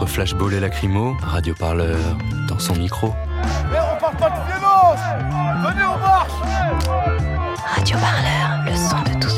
Entre 0.00 0.08
flashball 0.08 0.54
et 0.54 0.60
lacrymo, 0.60 1.14
Radio 1.20 1.54
Parleur 1.54 1.98
dans 2.48 2.58
son 2.58 2.74
micro. 2.74 3.12
Mais 3.70 3.76
on 3.76 4.00
parle 4.00 4.16
pas 4.16 4.30
de 4.30 4.46
violence 4.46 4.98
Venez, 5.62 5.84
on 5.84 5.98
marche 5.98 6.32
Radio 7.76 7.98
Parleur, 7.98 8.64
le 8.64 8.76
son 8.76 9.02
de 9.02 9.20
toutes 9.20 9.29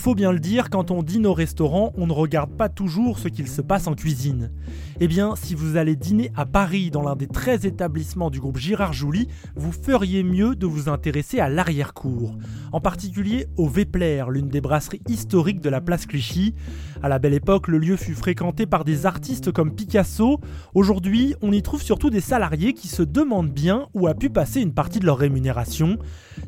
faut 0.00 0.14
bien 0.14 0.32
le 0.32 0.40
dire, 0.40 0.70
quand 0.70 0.90
on 0.90 1.02
dîne 1.02 1.26
au 1.26 1.34
restaurant, 1.34 1.92
on 1.94 2.06
ne 2.06 2.12
regarde 2.14 2.56
pas 2.56 2.70
toujours 2.70 3.18
ce 3.18 3.28
qu'il 3.28 3.46
se 3.46 3.60
passe 3.60 3.86
en 3.86 3.92
cuisine. 3.92 4.50
Eh 4.98 5.08
bien, 5.08 5.36
si 5.36 5.54
vous 5.54 5.76
allez 5.76 5.94
dîner 5.94 6.32
à 6.34 6.46
Paris 6.46 6.90
dans 6.90 7.02
l'un 7.02 7.16
des 7.16 7.26
13 7.26 7.66
établissements 7.66 8.30
du 8.30 8.40
groupe 8.40 8.56
Girard 8.56 8.94
Jouli, 8.94 9.28
vous 9.56 9.72
feriez 9.72 10.22
mieux 10.22 10.56
de 10.56 10.66
vous 10.66 10.88
intéresser 10.88 11.38
à 11.38 11.50
l'arrière-cour. 11.50 12.34
En 12.72 12.80
particulier 12.80 13.46
au 13.58 13.68
Vepler, 13.68 14.24
l'une 14.30 14.48
des 14.48 14.62
brasseries 14.62 15.02
historiques 15.06 15.60
de 15.60 15.68
la 15.68 15.82
place 15.82 16.06
Clichy. 16.06 16.54
À 17.02 17.10
la 17.10 17.18
belle 17.18 17.34
époque, 17.34 17.68
le 17.68 17.76
lieu 17.76 17.96
fut 17.96 18.14
fréquenté 18.14 18.64
par 18.64 18.84
des 18.84 19.04
artistes 19.04 19.52
comme 19.52 19.74
Picasso. 19.74 20.40
Aujourd'hui, 20.72 21.34
on 21.42 21.52
y 21.52 21.60
trouve 21.60 21.82
surtout 21.82 22.08
des 22.08 22.20
salariés 22.22 22.72
qui 22.72 22.88
se 22.88 23.02
demandent 23.02 23.52
bien 23.52 23.88
où 23.92 24.06
a 24.06 24.14
pu 24.14 24.30
passer 24.30 24.62
une 24.62 24.72
partie 24.72 24.98
de 24.98 25.06
leur 25.06 25.18
rémunération. 25.18 25.98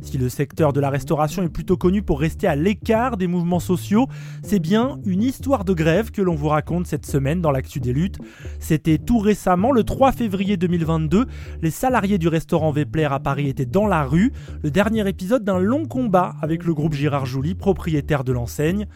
Si 0.01 0.17
le 0.17 0.31
secteur 0.31 0.73
de 0.73 0.81
la 0.81 0.89
restauration 0.89 1.43
est 1.43 1.51
plutôt 1.51 1.77
connu 1.77 2.03
pour 2.03 2.21
rester 2.21 2.47
à 2.47 2.57
l'écart 2.57 3.19
des 3.19 3.27
mouvements 3.27 3.42
sociaux, 3.61 4.07
c'est 4.43 4.59
bien 4.59 4.99
une 5.05 5.23
histoire 5.23 5.65
de 5.65 5.73
grève 5.73 6.11
que 6.11 6.23
l'on 6.23 6.35
vous 6.35 6.49
raconte 6.49 6.87
cette 6.87 7.07
semaine 7.07 7.41
dans 7.41 7.51
l'actu 7.51 7.81
des 7.81 7.93
luttes. 7.93 8.19
C'était 8.59 8.99
tout 8.99 9.19
récemment, 9.19 9.73
le 9.73 9.85
3 9.85 10.13
février 10.13 10.57
2022, 10.57 11.27
les 11.61 11.71
salariés 11.71 12.19
du 12.19 12.29
restaurant 12.29 12.73
Vepler 12.73 13.05
à 13.05 13.19
Paris 13.19 13.49
étaient 13.49 13.67
dans 13.67 13.87
la 13.87 14.05
rue, 14.05 14.33
le 14.63 14.71
dernier 14.71 15.09
épisode 15.09 15.45
d'un 15.45 15.59
long 15.59 15.87
combat 15.87 16.35
avec 16.41 16.65
le 16.65 16.75
groupe 16.75 16.95
Girard 16.95 17.27
Jouli, 17.27 17.55
propriétaire 17.55 18.25
de 18.25 18.33
l'enseigne. 18.33 18.87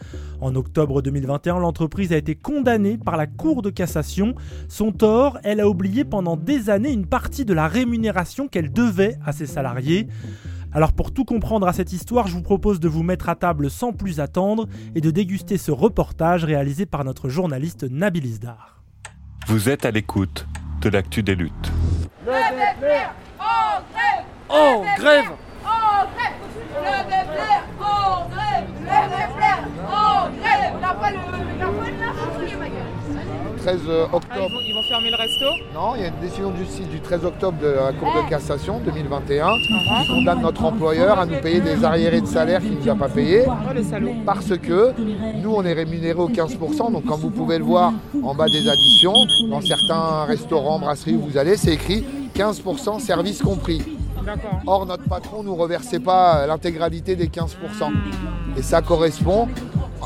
En 0.41 0.55
octobre 0.55 1.01
2021, 1.01 1.59
l'entreprise 1.59 2.13
a 2.13 2.17
été 2.17 2.35
condamnée 2.35 2.97
par 2.97 3.17
la 3.17 3.27
Cour 3.27 3.61
de 3.61 3.69
cassation. 3.69 4.35
Son 4.67 4.91
tort, 4.91 5.37
elle 5.43 5.59
a 5.59 5.67
oublié 5.67 6.05
pendant 6.05 6.37
des 6.37 6.69
années 6.69 6.91
une 6.91 7.05
partie 7.05 7.45
de 7.45 7.53
la 7.53 7.67
rémunération 7.67 8.47
qu'elle 8.47 8.71
devait 8.71 9.17
à 9.25 9.31
ses 9.31 9.45
salariés. 9.45 10.07
Alors 10.73 10.93
pour 10.93 11.13
tout 11.13 11.25
comprendre 11.25 11.67
à 11.67 11.73
cette 11.73 11.93
histoire, 11.93 12.27
je 12.27 12.33
vous 12.33 12.41
propose 12.41 12.79
de 12.79 12.87
vous 12.87 13.03
mettre 13.03 13.29
à 13.29 13.35
table 13.35 13.69
sans 13.69 13.93
plus 13.93 14.19
attendre 14.19 14.67
et 14.95 15.01
de 15.01 15.11
déguster 15.11 15.57
ce 15.57 15.71
reportage 15.71 16.43
réalisé 16.43 16.85
par 16.85 17.03
notre 17.03 17.29
journaliste 17.29 17.83
Nabil 17.89 18.25
Isdar. 18.25 18.83
Vous 19.47 19.69
êtes 19.69 19.85
à 19.85 19.91
l'écoute 19.91 20.45
de 20.81 20.89
l'actu 20.89 21.23
des 21.23 21.35
luttes. 21.35 21.71
Oh, 24.49 24.83
grève 24.97 25.25
Le 25.25 25.46
13 33.67 33.81
octobre. 34.13 34.61
ils 34.65 34.73
vont 34.73 34.81
fermer 34.83 35.09
le 35.09 35.17
resto 35.17 35.45
Non, 35.73 35.95
il 35.95 36.01
y 36.01 36.05
a 36.05 36.07
une 36.07 36.19
décision 36.21 36.51
de 36.51 36.55
justice 36.55 36.87
du 36.87 37.01
13 37.01 37.25
octobre 37.25 37.57
de 37.61 37.67
la 37.67 37.91
Cour 37.91 38.23
de 38.23 38.29
cassation 38.29 38.79
2021 38.79 39.45
qui 39.57 40.07
condamne 40.07 40.41
notre 40.41 40.63
employeur 40.63 41.19
à 41.19 41.25
nous 41.25 41.35
payer 41.41 41.59
des 41.59 41.83
arriérés 41.83 42.21
de 42.21 42.27
salaire 42.27 42.61
qu'il 42.61 42.75
ne 42.75 42.79
nous 42.79 42.89
a 42.89 42.95
pas 42.95 43.09
payés 43.09 43.43
Oh 43.45 43.51
parce 44.25 44.57
que 44.57 44.93
nous 45.43 45.53
on 45.53 45.65
est 45.65 45.73
rémunérés 45.73 46.17
au 46.17 46.29
15%. 46.29 46.93
Donc 46.93 47.03
comme 47.03 47.19
vous 47.19 47.29
pouvez 47.29 47.57
le 47.57 47.65
voir 47.65 47.91
en 48.23 48.33
bas 48.33 48.45
des 48.45 48.69
additions, 48.69 49.15
dans 49.49 49.59
certains 49.59 50.23
restaurants, 50.23 50.79
brasseries 50.79 51.15
où 51.17 51.27
vous 51.27 51.37
allez, 51.37 51.57
c'est 51.57 51.73
écrit 51.73 52.05
15% 52.37 53.01
service 53.01 53.41
compris. 53.41 53.81
Or, 54.65 54.85
notre 54.85 55.03
patron 55.03 55.41
ne 55.41 55.47
nous 55.47 55.55
reversait 55.55 55.99
pas 55.99 56.47
l'intégralité 56.47 57.17
des 57.17 57.27
15%. 57.27 57.49
Et 58.57 58.61
ça 58.61 58.81
correspond, 58.81 59.47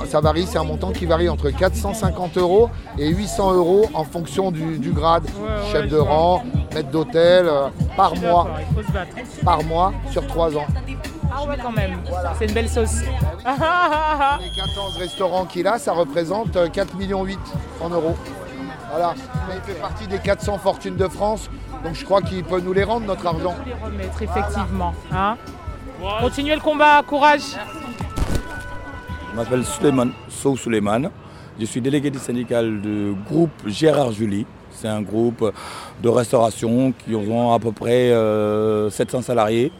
ça 0.05 0.21
varie, 0.21 0.45
c'est 0.47 0.57
un 0.57 0.63
montant 0.63 0.91
qui 0.91 1.05
varie 1.05 1.29
entre 1.29 1.49
450 1.49 2.37
euros 2.37 2.69
et 2.97 3.07
800 3.09 3.53
euros 3.53 3.89
en 3.93 4.03
fonction 4.03 4.51
du, 4.51 4.77
du 4.79 4.91
grade. 4.91 5.23
ouais, 5.25 5.71
Chef 5.71 5.87
de 5.89 5.97
vois. 5.97 6.09
rang, 6.09 6.43
maître 6.73 6.89
d'hôtel, 6.89 7.47
euh, 7.47 7.67
par 7.95 8.15
mois, 8.15 8.45
D'accord, 8.45 8.59
il 8.69 8.75
faut 8.75 8.87
se 8.87 8.91
battre. 8.93 9.11
par 9.43 9.63
mois 9.63 9.93
sur 10.11 10.25
3 10.27 10.57
ans. 10.57 10.65
Ah 11.33 11.45
ouais 11.47 11.55
quand 11.61 11.71
même, 11.71 11.97
c'est 12.37 12.45
une 12.45 12.53
belle 12.53 12.69
sauce. 12.69 13.01
Les 13.01 14.49
14 14.55 14.97
restaurants 14.97 15.45
qu'il 15.45 15.65
a, 15.67 15.79
ça 15.79 15.93
représente 15.93 16.55
euh, 16.57 16.67
4,8 16.67 16.97
millions 16.97 17.25
en 17.81 17.89
euros. 17.89 18.15
Voilà. 18.91 19.13
Mais 19.47 19.55
il 19.55 19.61
fait 19.73 19.79
partie 19.79 20.07
des 20.07 20.19
400 20.19 20.57
fortunes 20.57 20.97
de 20.97 21.07
France, 21.07 21.49
donc 21.85 21.93
je 21.95 22.03
crois 22.03 22.21
qu'il 22.21 22.43
peut 22.43 22.59
nous 22.59 22.73
les 22.73 22.83
rendre, 22.83 23.05
notre 23.05 23.25
argent. 23.25 23.55
les 23.65 23.73
remettre 23.73 24.21
effectivement. 24.21 24.93
Hein 25.13 25.37
Continuez 26.19 26.55
le 26.55 26.61
combat, 26.61 27.01
courage 27.07 27.41
Je 29.31 29.35
m'appelle 29.37 29.63
Sow 30.27 30.57
Suleiman. 30.57 31.09
Je 31.57 31.65
suis 31.65 31.79
délégué 31.79 32.09
du 32.11 32.19
syndical 32.19 32.81
du 32.81 33.13
groupe 33.25 33.51
Gérard 33.65 34.11
Julie. 34.11 34.45
C'est 34.71 34.89
un 34.89 35.01
groupe 35.01 35.53
de 36.03 36.09
restauration 36.09 36.91
qui 36.91 37.15
ont 37.15 37.53
à 37.53 37.59
peu 37.59 37.71
près 37.71 38.11
euh, 38.11 38.89
700 38.89 39.21
salariés. 39.21 39.71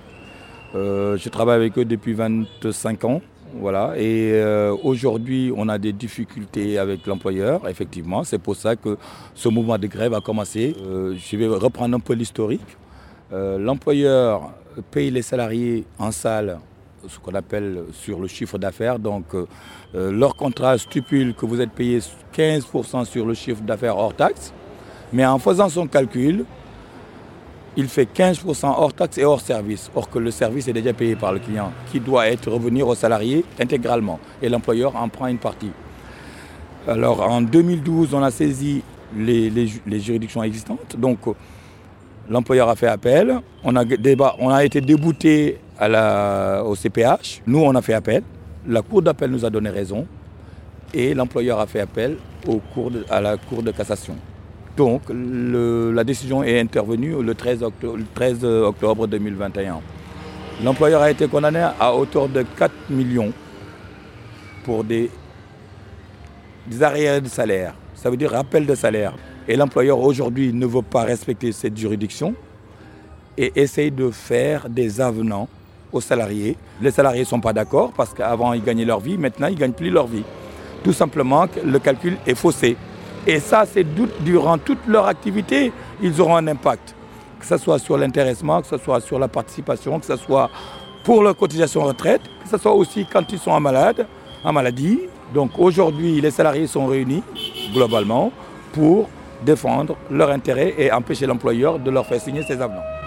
Euh, 0.73 1.17
je 1.17 1.28
travaille 1.28 1.57
avec 1.57 1.78
eux 1.78 1.84
depuis 1.84 2.13
25 2.13 3.03
ans. 3.03 3.22
Voilà. 3.56 3.94
Et 3.97 4.31
euh, 4.35 4.73
aujourd'hui, 4.84 5.51
on 5.53 5.68
a 5.68 5.78
des 5.78 5.91
difficultés 5.91 6.78
avec 6.78 7.06
l'employeur, 7.06 7.68
effectivement. 7.68 8.23
C'est 8.23 8.39
pour 8.39 8.56
ça 8.56 8.78
que 8.78 8.97
ce 9.35 9.50
mouvement 9.50 9.78
de 9.78 9.88
grève 9.88 10.13
a 10.13 10.22
commencé. 10.22 10.75
Euh, 10.85 11.13
je 11.18 11.35
vais 11.35 11.47
reprendre 11.47 11.94
un 11.95 12.00
peu 12.00 12.13
l'historique. 12.13 12.78
Euh, 13.33 13.57
L'employeur 13.57 14.53
paye 14.91 15.12
les 15.12 15.22
salariés 15.22 15.83
en 16.00 16.12
salle 16.12 16.57
ce 17.07 17.19
qu'on 17.19 17.34
appelle 17.35 17.84
sur 17.94 18.19
le 18.19 18.28
chiffre 18.28 18.57
d'affaires. 18.57 19.00
Donc, 19.00 19.25
euh, 19.34 19.45
euh, 19.95 20.12
leur 20.12 20.35
contrat 20.35 20.78
stipule 20.78 21.34
que 21.34 21.45
vous 21.45 21.59
êtes 21.62 21.72
payé 21.72 22.00
15% 22.35 23.06
sur 23.06 23.25
le 23.25 23.34
chiffre 23.34 23.62
d'affaires 23.62 23.97
hors 23.97 24.13
taxe. 24.16 24.53
Mais 25.13 25.25
en 25.25 25.39
faisant 25.39 25.67
son 25.69 25.88
calcul, 25.88 26.45
il 27.78 27.88
fait 27.88 28.07
15% 28.13 28.67
hors 28.78 28.94
taxe 28.94 29.17
et 29.17 29.23
hors 29.25 29.41
service. 29.41 29.89
Or 29.95 30.09
que 30.09 30.19
le 30.19 30.31
service 30.31 30.67
est 30.67 30.73
déjà 30.73 30.94
payé 30.94 31.16
par 31.16 31.31
le 31.34 31.39
client, 31.39 31.72
qui 31.91 32.00
doit 32.00 32.28
être 32.28 32.50
revenir 32.51 32.88
au 32.88 32.95
salarié 32.95 33.44
intégralement. 33.59 34.19
Et 34.42 34.50
l'employeur 34.50 34.95
en 34.95 35.07
prend 35.09 35.27
une 35.27 35.38
partie. 35.38 35.71
Alors, 36.88 37.21
en 37.21 37.42
2012, 37.42 38.13
on 38.13 38.24
a 38.24 38.31
saisi 38.31 38.81
les, 39.15 39.50
les 39.50 39.68
ju- 39.68 39.81
les 39.86 40.00
juridictions 40.00 40.44
existantes. 40.44 40.95
Donc, 40.98 41.19
L'employeur 42.30 42.69
a 42.69 42.75
fait 42.75 42.88
appel, 42.88 43.42
on 43.63 43.75
a, 43.75 43.83
débat, 43.83 44.36
on 44.39 44.50
a 44.50 44.63
été 44.63 44.80
débouté 44.80 45.57
à 45.81 45.88
la, 45.89 46.63
au 46.63 46.75
CPH, 46.75 47.42
nous 47.48 47.60
on 47.60 47.74
a 47.75 47.81
fait 47.81 47.94
appel, 47.95 48.22
la 48.68 48.81
Cour 48.83 49.01
d'appel 49.01 49.31
nous 49.31 49.44
a 49.44 49.50
donné 49.50 49.69
raison 49.72 50.06
et 50.94 51.13
l'employeur 51.16 51.60
a 51.60 51.66
fait 51.66 51.80
appel 51.81 52.18
au 52.48 52.57
cours 52.74 52.92
de- 52.92 53.04
à 53.10 53.19
la 53.19 53.36
Cour 53.38 53.63
de 53.63 53.72
cassation. 53.72 54.16
Donc 54.78 55.01
la 55.10 56.04
décision 56.04 56.44
est 56.44 56.60
intervenue 56.60 57.22
le 57.22 57.33
13 57.36 57.63
octobre, 57.63 57.98
le 57.98 58.06
13 58.13 58.44
octobre 58.45 59.07
2021. 59.07 59.80
L'employeur 60.63 61.01
a 61.01 61.10
été 61.10 61.28
condamné 61.28 61.68
à 61.80 61.94
hauteur 61.95 62.30
de 62.30 62.44
4 62.57 62.72
millions 62.92 63.34
pour 64.63 64.84
des, 64.84 65.10
des 66.68 66.84
arriérés 66.84 67.22
de 67.22 67.27
salaire. 67.27 67.74
Ça 67.95 68.10
veut 68.12 68.18
dire 68.18 68.31
rappel 68.31 68.66
de 68.68 68.75
salaire. 68.75 69.13
Et 69.48 69.56
l'employeur 69.56 70.00
aujourd'hui 70.00 70.54
ne 70.54 70.66
veut 70.68 70.84
pas 70.84 71.01
respecter 71.04 71.51
cette 71.51 71.75
juridiction 71.75 72.36
et 73.38 73.51
essaye 73.60 73.89
de 73.92 74.12
faire 74.12 74.69
des 74.69 75.01
avenants 75.01 75.50
aux 75.91 76.01
salariés. 76.01 76.57
Les 76.81 76.91
salariés 76.91 77.21
ne 77.21 77.25
sont 77.25 77.39
pas 77.39 77.53
d'accord 77.53 77.91
parce 77.95 78.13
qu'avant 78.13 78.53
ils 78.53 78.63
gagnaient 78.63 78.85
leur 78.85 78.99
vie, 78.99 79.17
maintenant 79.17 79.47
ils 79.47 79.55
ne 79.55 79.59
gagnent 79.59 79.73
plus 79.73 79.89
leur 79.89 80.07
vie. 80.07 80.23
Tout 80.83 80.93
simplement, 80.93 81.45
le 81.63 81.79
calcul 81.79 82.17
est 82.25 82.35
faussé. 82.35 82.75
Et 83.27 83.39
ça, 83.39 83.65
c'est 83.71 83.85
durant 84.23 84.57
toute 84.57 84.79
leur 84.88 85.05
activité, 85.05 85.71
ils 86.01 86.19
auront 86.19 86.38
un 86.38 86.47
impact. 86.47 86.95
Que 87.39 87.45
ce 87.45 87.57
soit 87.57 87.79
sur 87.79 87.97
l'intéressement, 87.97 88.61
que 88.61 88.67
ce 88.67 88.77
soit 88.77 88.99
sur 88.99 89.19
la 89.19 89.27
participation, 89.27 89.99
que 89.99 90.05
ce 90.05 90.15
soit 90.15 90.49
pour 91.03 91.23
leur 91.23 91.35
cotisation 91.35 91.83
retraite, 91.83 92.21
que 92.43 92.49
ce 92.49 92.57
soit 92.57 92.73
aussi 92.73 93.05
quand 93.11 93.31
ils 93.31 93.39
sont 93.39 93.51
en 93.51 93.59
malade, 93.59 94.07
en 94.43 94.53
maladie. 94.53 95.01
Donc 95.33 95.51
aujourd'hui, 95.57 96.19
les 96.19 96.31
salariés 96.31 96.67
sont 96.67 96.88
réunis 96.88 97.23
globalement 97.73 98.31
pour 98.73 99.07
défendre 99.43 99.95
leur 100.09 100.29
intérêt 100.29 100.73
et 100.77 100.91
empêcher 100.91 101.25
l'employeur 101.25 101.79
de 101.79 101.89
leur 101.91 102.05
faire 102.05 102.21
signer 102.21 102.43
ces 102.43 102.61
avenants. 102.61 103.00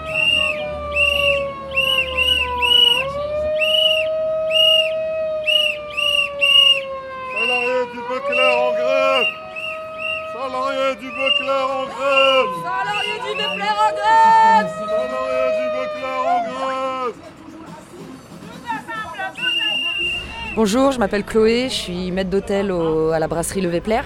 Bonjour, 20.65 20.91
je 20.91 20.97
m'appelle 20.97 21.23
Chloé, 21.23 21.67
je 21.69 21.75
suis 21.75 22.11
maître 22.11 22.31
d'hôtel 22.31 22.71
à 23.13 23.19
la 23.19 23.27
brasserie 23.27 23.61
Le 23.61 23.69
Vepler. 23.69 24.01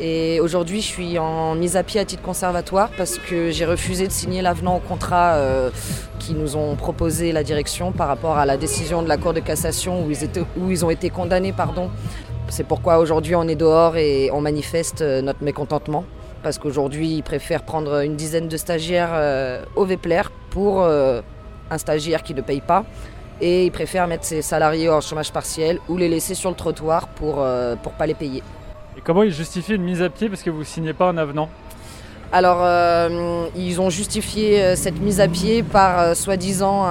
Et 0.00 0.40
aujourd'hui, 0.40 0.80
je 0.80 0.86
suis 0.86 1.18
en 1.18 1.54
mise 1.54 1.76
à 1.76 1.82
pied 1.82 2.00
à 2.00 2.06
titre 2.06 2.22
conservatoire 2.22 2.88
parce 2.96 3.18
que 3.18 3.50
j'ai 3.50 3.66
refusé 3.66 4.06
de 4.06 4.12
signer 4.12 4.40
l'avenant 4.40 4.76
au 4.76 4.78
contrat 4.78 5.34
euh, 5.34 5.68
qui 6.18 6.32
nous 6.32 6.56
ont 6.56 6.76
proposé 6.76 7.30
la 7.30 7.42
direction 7.42 7.92
par 7.92 8.08
rapport 8.08 8.38
à 8.38 8.46
la 8.46 8.56
décision 8.56 9.02
de 9.02 9.08
la 9.08 9.18
Cour 9.18 9.34
de 9.34 9.40
cassation 9.40 10.02
où 10.02 10.10
ils, 10.10 10.24
étaient, 10.24 10.40
où 10.56 10.70
ils 10.70 10.82
ont 10.82 10.88
été 10.88 11.10
condamnés. 11.10 11.52
Pardon. 11.52 11.90
C'est 12.48 12.64
pourquoi 12.64 13.00
aujourd'hui 13.00 13.34
on 13.34 13.46
est 13.46 13.54
dehors 13.54 13.98
et 13.98 14.30
on 14.32 14.40
manifeste 14.40 15.02
euh, 15.02 15.20
notre 15.20 15.44
mécontentement. 15.44 16.06
Parce 16.42 16.56
qu'aujourd'hui, 16.56 17.16
ils 17.16 17.22
préfèrent 17.22 17.64
prendre 17.64 18.02
une 18.02 18.16
dizaine 18.16 18.48
de 18.48 18.56
stagiaires 18.56 19.10
euh, 19.12 19.62
au 19.76 19.84
Vepler 19.84 20.22
pour 20.48 20.82
un 20.82 21.76
stagiaire 21.76 22.22
qui 22.22 22.32
ne 22.32 22.40
paye 22.40 22.62
pas 22.62 22.86
et 23.40 23.66
ils 23.66 23.72
préfèrent 23.72 24.06
mettre 24.06 24.24
ses 24.24 24.42
salariés 24.42 24.88
en 24.88 25.00
chômage 25.00 25.32
partiel 25.32 25.78
ou 25.88 25.96
les 25.96 26.08
laisser 26.08 26.34
sur 26.34 26.50
le 26.50 26.56
trottoir 26.56 27.08
pour 27.08 27.38
ne 27.38 27.74
pour 27.76 27.92
pas 27.92 28.06
les 28.06 28.14
payer. 28.14 28.42
Et 28.96 29.00
comment 29.00 29.22
ils 29.22 29.32
justifient 29.32 29.74
une 29.74 29.84
mise 29.84 30.02
à 30.02 30.10
pied 30.10 30.28
parce 30.28 30.42
que 30.42 30.50
vous 30.50 30.60
ne 30.60 30.64
signez 30.64 30.92
pas 30.92 31.08
un 31.08 31.18
avenant? 31.18 31.48
Alors, 32.30 32.58
euh, 32.60 33.46
ils 33.56 33.80
ont 33.80 33.88
justifié 33.88 34.62
euh, 34.62 34.76
cette 34.76 35.00
mise 35.00 35.18
à 35.18 35.28
pied 35.28 35.62
par 35.62 35.98
euh, 35.98 36.14
soi-disant 36.14 36.86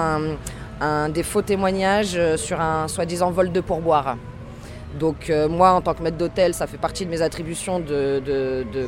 un, 0.81 1.09
des 1.09 1.21
faux 1.21 1.43
témoignages 1.43 2.19
sur 2.37 2.59
un 2.59 2.87
soi-disant 2.87 3.29
vol 3.29 3.51
de 3.51 3.61
pourboire. 3.61 4.17
Donc 4.99 5.31
moi, 5.49 5.71
en 5.71 5.81
tant 5.81 5.93
que 5.93 6.03
maître 6.03 6.17
d'hôtel, 6.17 6.53
ça 6.53 6.67
fait 6.67 6.77
partie 6.77 7.05
de 7.05 7.11
mes 7.11 7.21
attributions 7.21 7.79
de, 7.79 8.21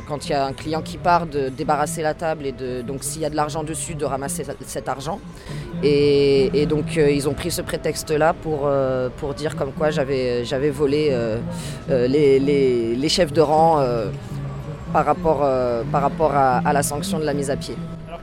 quand 0.08 0.26
il 0.26 0.30
y 0.30 0.34
a 0.34 0.44
un 0.44 0.52
client 0.52 0.82
qui 0.82 0.98
part, 0.98 1.26
de 1.26 1.48
débarrasser 1.48 2.02
la 2.02 2.14
table 2.14 2.46
et 2.46 2.52
de, 2.52 2.82
donc 2.82 3.02
s'il 3.02 3.22
y 3.22 3.24
a 3.24 3.30
de 3.30 3.36
l'argent 3.36 3.62
dessus, 3.62 3.94
de 3.94 4.04
ramasser 4.04 4.44
cet 4.66 4.88
argent. 4.88 5.20
Et, 5.82 6.66
donc 6.66 6.96
ils 6.96 7.28
ont 7.28 7.34
pris 7.34 7.50
ce 7.50 7.62
prétexte-là 7.62 8.34
pour, 8.34 8.70
pour 9.16 9.34
dire 9.34 9.56
comme 9.56 9.72
quoi 9.72 9.90
j'avais, 9.90 10.70
volé 10.70 11.14
les, 11.88 13.08
chefs 13.08 13.32
de 13.32 13.40
rang 13.40 13.84
par 14.92 15.04
rapport 15.04 15.42
à 16.34 16.72
la 16.72 16.82
sanction 16.82 17.18
de 17.18 17.24
la 17.24 17.34
mise 17.34 17.50
à 17.50 17.56
pied. 17.56 17.76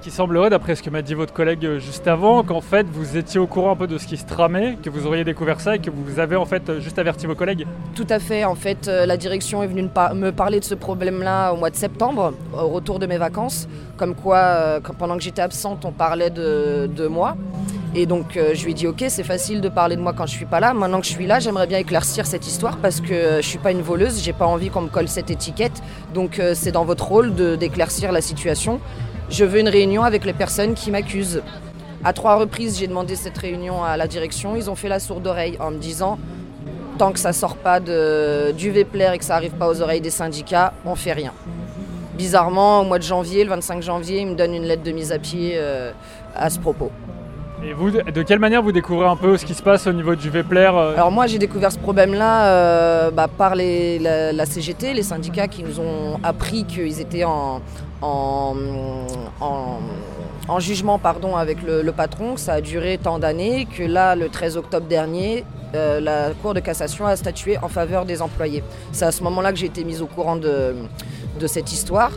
Il 0.06 0.12
semblerait, 0.12 0.50
d'après 0.50 0.76
ce 0.76 0.84
que 0.84 0.90
m'a 0.90 1.02
dit 1.02 1.16
votre 1.16 1.34
collègue 1.34 1.66
euh, 1.66 1.80
juste 1.80 2.08
avant, 2.08 2.42
qu'en 2.44 2.62
fait 2.62 2.88
vous 2.90 3.18
étiez 3.18 3.42
au 3.42 3.46
courant 3.48 3.72
un 3.72 3.76
peu 3.76 3.88
de 3.88 3.98
ce 3.98 4.08
qui 4.08 4.16
se 4.16 4.26
tramait, 4.26 4.78
que 4.82 4.90
vous 4.90 5.06
auriez 5.06 5.26
découvert 5.26 5.60
ça 5.60 5.76
et 5.76 5.80
que 5.80 5.90
vous 5.90 6.20
avez 6.20 6.38
en 6.38 6.46
fait 6.46 6.70
euh, 6.70 6.80
juste 6.80 6.98
averti 6.98 7.26
vos 7.26 7.36
collègues. 7.36 7.68
Tout 7.94 8.08
à 8.10 8.20
fait. 8.20 8.46
En 8.46 8.56
fait, 8.56 8.88
euh, 8.88 9.06
la 9.06 9.18
direction 9.18 9.64
est 9.64 9.68
venue 9.68 9.84
me 9.84 10.32
parler 10.32 10.62
de 10.62 10.66
ce 10.66 10.76
problème-là 10.76 11.52
au 11.52 11.58
mois 11.58 11.72
de 11.72 11.76
septembre, 11.76 12.34
au 12.54 12.68
retour 12.68 13.00
de 13.00 13.06
mes 13.06 13.18
vacances. 13.18 13.68
Comme 13.98 14.16
quoi, 14.16 14.80
pendant 14.98 15.18
que 15.18 15.24
j'étais 15.24 15.42
absente, 15.42 15.84
on 15.84 15.92
parlait 15.92 16.30
de, 16.30 17.08
moi. 17.08 17.36
Et 17.96 18.06
donc 18.06 18.38
je 18.54 18.64
lui 18.64 18.72
ai 18.72 18.74
dit 18.76 18.86
ok 18.86 19.06
c'est 19.08 19.24
facile 19.24 19.60
de 19.60 19.70
parler 19.70 19.96
de 19.96 20.02
moi 20.02 20.14
quand 20.14 20.28
je 20.28 20.34
suis 20.34 20.46
pas 20.46 20.60
là. 20.60 20.74
Maintenant 20.74 21.00
que 21.00 21.08
je 21.08 21.12
suis 21.12 21.26
là, 21.26 21.40
j'aimerais 21.40 21.68
bien 21.68 21.80
éclaircir 21.80 22.28
cette 22.28 22.46
histoire 22.46 22.78
parce 22.78 23.02
que 23.02 23.38
je 23.38 23.48
suis 23.48 23.58
pas 23.58 23.72
une 23.72 23.82
voleuse, 23.82 24.22
j'ai 24.22 24.34
pas 24.34 24.46
envie 24.46 24.70
qu'on 24.70 24.82
me 24.82 24.90
colle 24.90 25.08
cette 25.08 25.32
étiquette. 25.32 25.82
Donc 26.14 26.40
c'est 26.54 26.72
dans 26.72 26.86
votre 26.86 27.08
rôle 27.08 27.34
d'éclaircir 27.34 28.12
la 28.12 28.22
situation 28.22 28.80
je 29.30 29.46
veux 29.46 29.60
une 29.60 29.70
réunion 29.70 30.04
avec 30.04 30.26
les 30.26 30.34
personnes 30.34 30.74
qui 30.74 30.92
m'accusent. 30.92 31.42
À 32.04 32.14
trois 32.14 32.36
reprises, 32.36 32.78
j'ai 32.80 32.88
demandé 32.88 33.16
cette 33.16 33.38
réunion 33.38 33.84
à 33.84 33.98
la 33.98 34.08
direction. 34.08 34.56
Ils 34.56 34.70
ont 34.70 34.76
fait 34.76 34.88
la 34.88 35.00
sourde 35.00 35.26
oreille 35.28 35.58
en 35.60 35.72
me 35.72 35.78
disant 35.78 36.18
tant 36.98 37.12
que 37.12 37.20
ça 37.20 37.34
sort 37.34 37.58
pas 37.58 37.80
du 37.80 38.72
VPLR 38.72 39.14
et 39.14 39.18
que 39.18 39.26
ça 39.26 39.36
arrive 39.36 39.52
pas 39.52 39.70
aux 39.70 39.82
oreilles 39.82 40.02
des 40.02 40.10
syndicats, 40.10 40.74
on 40.86 40.96
fait 40.96 41.14
rien. 41.14 41.34
Bizarrement, 42.18 42.82
au 42.82 42.86
mois 42.86 42.98
de 42.98 43.04
janvier, 43.04 43.44
le 43.44 43.52
25 43.52 43.84
janvier, 43.84 44.22
ils 44.22 44.28
me 44.28 44.36
donnent 44.36 44.56
une 44.56 44.64
lettre 44.64 44.82
de 44.82 44.92
mise 44.92 45.12
à 45.12 45.20
pied 45.20 45.54
euh, 45.56 45.92
à 46.36 46.50
ce 46.50 46.58
propos. 46.58 46.92
Et 47.64 47.74
vous, 47.74 47.90
de 47.90 48.22
quelle 48.22 48.38
manière 48.38 48.62
vous 48.62 48.72
découvrez 48.72 49.08
un 49.08 49.16
peu 49.16 49.36
ce 49.36 49.44
qui 49.44 49.56
se 49.56 49.64
passe 49.64 49.88
au 49.88 49.94
niveau 49.94 50.14
du 50.14 50.30
VPLR 50.30 50.78
euh 50.78 50.94
Alors 50.94 51.12
moi 51.12 51.26
j'ai 51.26 51.40
découvert 51.40 51.72
ce 51.72 51.80
problème-là 51.80 52.46
euh, 52.46 53.10
bah, 53.10 53.28
par 53.28 53.56
la, 53.56 54.46
CGT, 54.46 54.94
les 54.94 55.02
syndicats 55.02 55.48
qui 55.48 55.64
nous 55.64 55.80
ont 55.80 56.20
appris 56.22 56.66
qu'ils 56.66 57.02
étaient 57.02 57.24
en, 57.24 57.62
en, 58.02 59.80
jugement 60.60 61.00
pardon, 61.00 61.36
avec 61.36 61.58
le, 61.64 61.92
patron, 61.92 62.36
que 62.36 62.40
ça 62.40 62.54
a 62.54 62.62
duré 62.62 63.00
tant 63.02 63.18
d'années, 63.18 63.66
que 63.66 63.82
là 63.82 64.16
le 64.16 64.30
13 64.30 64.58
octobre 64.58 64.86
dernier, 64.86 65.44
euh, 65.74 66.00
la 66.00 66.30
Cour 66.42 66.54
de 66.54 66.60
cassation 66.60 67.08
a 67.08 67.16
statué 67.16 67.58
en 67.58 67.70
faveur 67.70 68.06
des 68.06 68.22
employés. 68.22 68.64
C'est 68.92 69.06
à 69.06 69.12
ce 69.12 69.24
moment-là 69.24 69.52
que 69.52 69.58
j'ai 69.58 69.66
été 69.66 69.84
mise 69.84 70.04
au 70.04 70.08
courant 70.08 70.36
de 70.36 70.76
cette 71.48 71.74
histoire. 71.74 72.12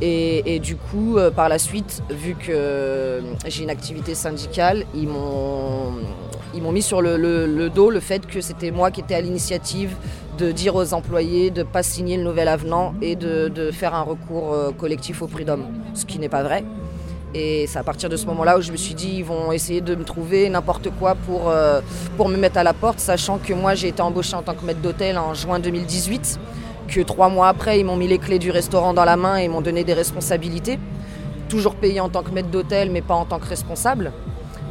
Et, 0.00 0.58
du 0.58 0.76
coup, 0.76 1.16
euh, 1.16 1.30
par 1.30 1.48
la 1.48 1.58
suite, 1.58 2.02
vu 2.10 2.34
que 2.34 2.50
euh, 2.50 3.20
j'ai 3.46 3.62
une 3.62 3.70
activité 3.70 4.14
syndicale, 4.14 4.84
ils 4.94 5.08
m'ont, 5.08 5.92
mis 6.72 6.82
sur 6.82 7.00
le, 7.00 7.68
dos 7.68 7.90
le 7.90 8.00
fait 8.00 8.26
que 8.26 8.40
c'était 8.40 8.70
moi 8.70 8.90
qui 8.90 9.00
étais 9.00 9.14
à 9.14 9.20
l'initiative 9.20 9.94
de 10.38 10.50
dire 10.50 10.74
aux 10.74 10.94
employés 10.94 11.50
de 11.50 11.60
ne 11.60 11.64
pas 11.66 11.84
signer 11.84 12.16
le 12.16 12.24
nouvel 12.24 12.48
avenant 12.48 12.94
et 13.00 13.14
de, 13.14 13.70
faire 13.72 13.94
un 13.94 14.02
recours 14.02 14.52
euh, 14.52 14.72
collectif 14.72 15.22
au 15.22 15.28
prud'homme, 15.28 15.66
ce 15.94 16.04
qui 16.04 16.18
n'est 16.18 16.28
pas 16.28 16.42
vrai. 16.42 16.64
Et 17.36 17.66
c'est 17.66 17.78
à 17.78 17.82
partir 17.82 18.08
de 18.08 18.16
ce 18.16 18.26
moment-là 18.26 18.58
où 18.58 18.60
je 18.60 18.70
me 18.70 18.76
suis 18.76 18.94
dit, 18.94 19.16
ils 19.16 19.24
vont 19.24 19.50
essayer 19.50 19.80
de 19.80 19.96
me 19.96 20.04
trouver 20.04 20.48
n'importe 20.48 20.88
quoi 21.00 21.16
pour, 21.16 21.52
pour 22.16 22.28
me 22.28 22.36
mettre 22.36 22.58
à 22.58 22.62
la 22.62 22.72
porte, 22.72 23.00
sachant 23.00 23.38
que 23.38 23.52
moi 23.52 23.74
j'ai 23.74 23.88
été 23.88 24.00
embauché 24.02 24.36
en 24.36 24.42
tant 24.42 24.54
que 24.54 24.64
maître 24.64 24.80
d'hôtel 24.80 25.18
en 25.18 25.34
juin 25.34 25.58
2018 25.58 26.38
que 26.88 27.00
trois 27.00 27.28
mois 27.28 27.48
après, 27.48 27.80
ils 27.80 27.84
m'ont 27.84 27.96
mis 27.96 28.08
les 28.08 28.18
clés 28.18 28.38
du 28.38 28.50
restaurant 28.50 28.94
dans 28.94 29.04
la 29.04 29.16
main 29.16 29.36
et 29.36 29.48
m'ont 29.48 29.60
donné 29.60 29.84
des 29.84 29.94
responsabilités. 29.94 30.78
Toujours 31.48 31.74
payé 31.74 32.00
en 32.00 32.08
tant 32.08 32.22
que 32.22 32.30
maître 32.30 32.48
d'hôtel, 32.48 32.90
mais 32.90 33.02
pas 33.02 33.14
en 33.14 33.24
tant 33.24 33.38
que 33.38 33.46
responsable. 33.46 34.12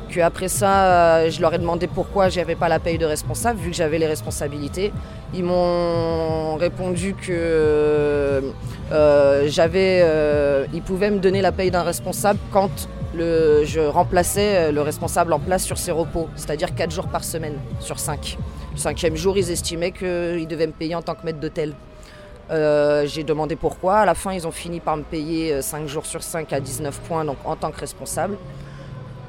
Que 0.10 0.20
après 0.20 0.48
ça, 0.48 0.86
euh, 0.86 1.30
je 1.32 1.42
leur 1.42 1.54
ai 1.54 1.58
demandé 1.58 1.88
pourquoi 1.88 2.30
j'avais 2.30 2.56
pas 2.56 2.70
la 2.70 2.80
paye 2.80 2.98
de 2.98 3.06
responsable, 3.06 3.60
vu 3.60 3.72
que 3.72 3.76
j'avais 3.76 3.98
les 3.98 4.06
responsabilités. 4.06 4.94
Ils 5.34 5.44
m'ont 5.44 6.56
répondu 6.56 7.16
que 7.16 8.44
euh, 8.92 9.48
j'avais, 9.48 10.02
euh, 10.04 10.66
ils 10.74 10.84
pouvaient 10.84 11.10
me 11.10 11.20
donner 11.20 11.42
la 11.42 11.52
paye 11.52 11.72
d'un 11.72 11.84
responsable 11.84 12.40
quand 12.52 12.70
je 13.16 13.80
remplaçais 13.88 14.72
le 14.72 14.82
responsable 14.82 15.34
en 15.34 15.40
place 15.40 15.64
sur 15.64 15.78
ses 15.78 15.92
repos, 15.92 16.30
c'est-à-dire 16.36 16.74
quatre 16.74 16.92
jours 16.92 17.08
par 17.08 17.24
semaine 17.24 17.56
sur 17.80 18.00
cinq. 18.00 18.38
Le 18.74 18.80
cinquième 18.80 19.16
jour, 19.16 19.38
ils 19.38 19.52
estimaient 19.52 19.92
qu'ils 19.92 20.48
devaient 20.48 20.68
me 20.68 20.74
payer 20.74 20.96
en 20.96 21.04
tant 21.04 21.14
que 21.14 21.24
maître 21.24 21.40
d'hôtel. 21.40 21.74
Euh, 22.52 23.06
j'ai 23.08 23.24
demandé 23.24 23.56
pourquoi. 23.56 24.00
À 24.00 24.06
la 24.06 24.16
fin, 24.16 24.34
ils 24.34 24.48
ont 24.48 24.52
fini 24.52 24.80
par 24.80 24.98
me 24.98 25.04
payer 25.04 25.62
5 25.62 25.84
euh, 25.84 25.88
jours 25.88 26.06
sur 26.06 26.24
5 26.24 26.52
à 26.54 26.60
19 26.60 27.00
points, 27.02 27.26
donc 27.26 27.38
en 27.46 27.56
tant 27.56 27.72
que 27.72 27.80
responsable. 27.80 28.38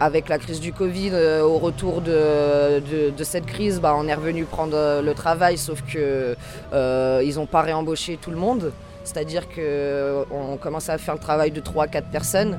Avec 0.01 0.29
la 0.29 0.39
crise 0.39 0.61
du 0.61 0.73
Covid, 0.73 1.11
euh, 1.13 1.43
au 1.43 1.59
retour 1.59 2.01
de, 2.01 2.83
cette 3.23 3.47
crise, 3.47 3.81
bah, 3.81 3.95
on 3.97 4.09
est 4.09 4.15
revenu 4.15 4.45
prendre 4.45 5.01
le 5.01 5.15
travail, 5.15 5.57
sauf 5.57 5.83
qu'ils 5.83 7.35
n'ont 7.37 7.47
pas 7.47 7.63
réembauché 7.63 8.19
tout 8.21 8.31
le 8.31 8.37
monde. 8.37 8.73
C'est-à-dire 9.05 9.45
qu'on 9.49 10.57
commençait 10.57 10.93
à 10.93 10.99
faire 10.99 11.15
le 11.15 11.21
travail 11.21 11.51
de 11.51 11.61
3-4 11.61 12.11
personnes. 12.11 12.59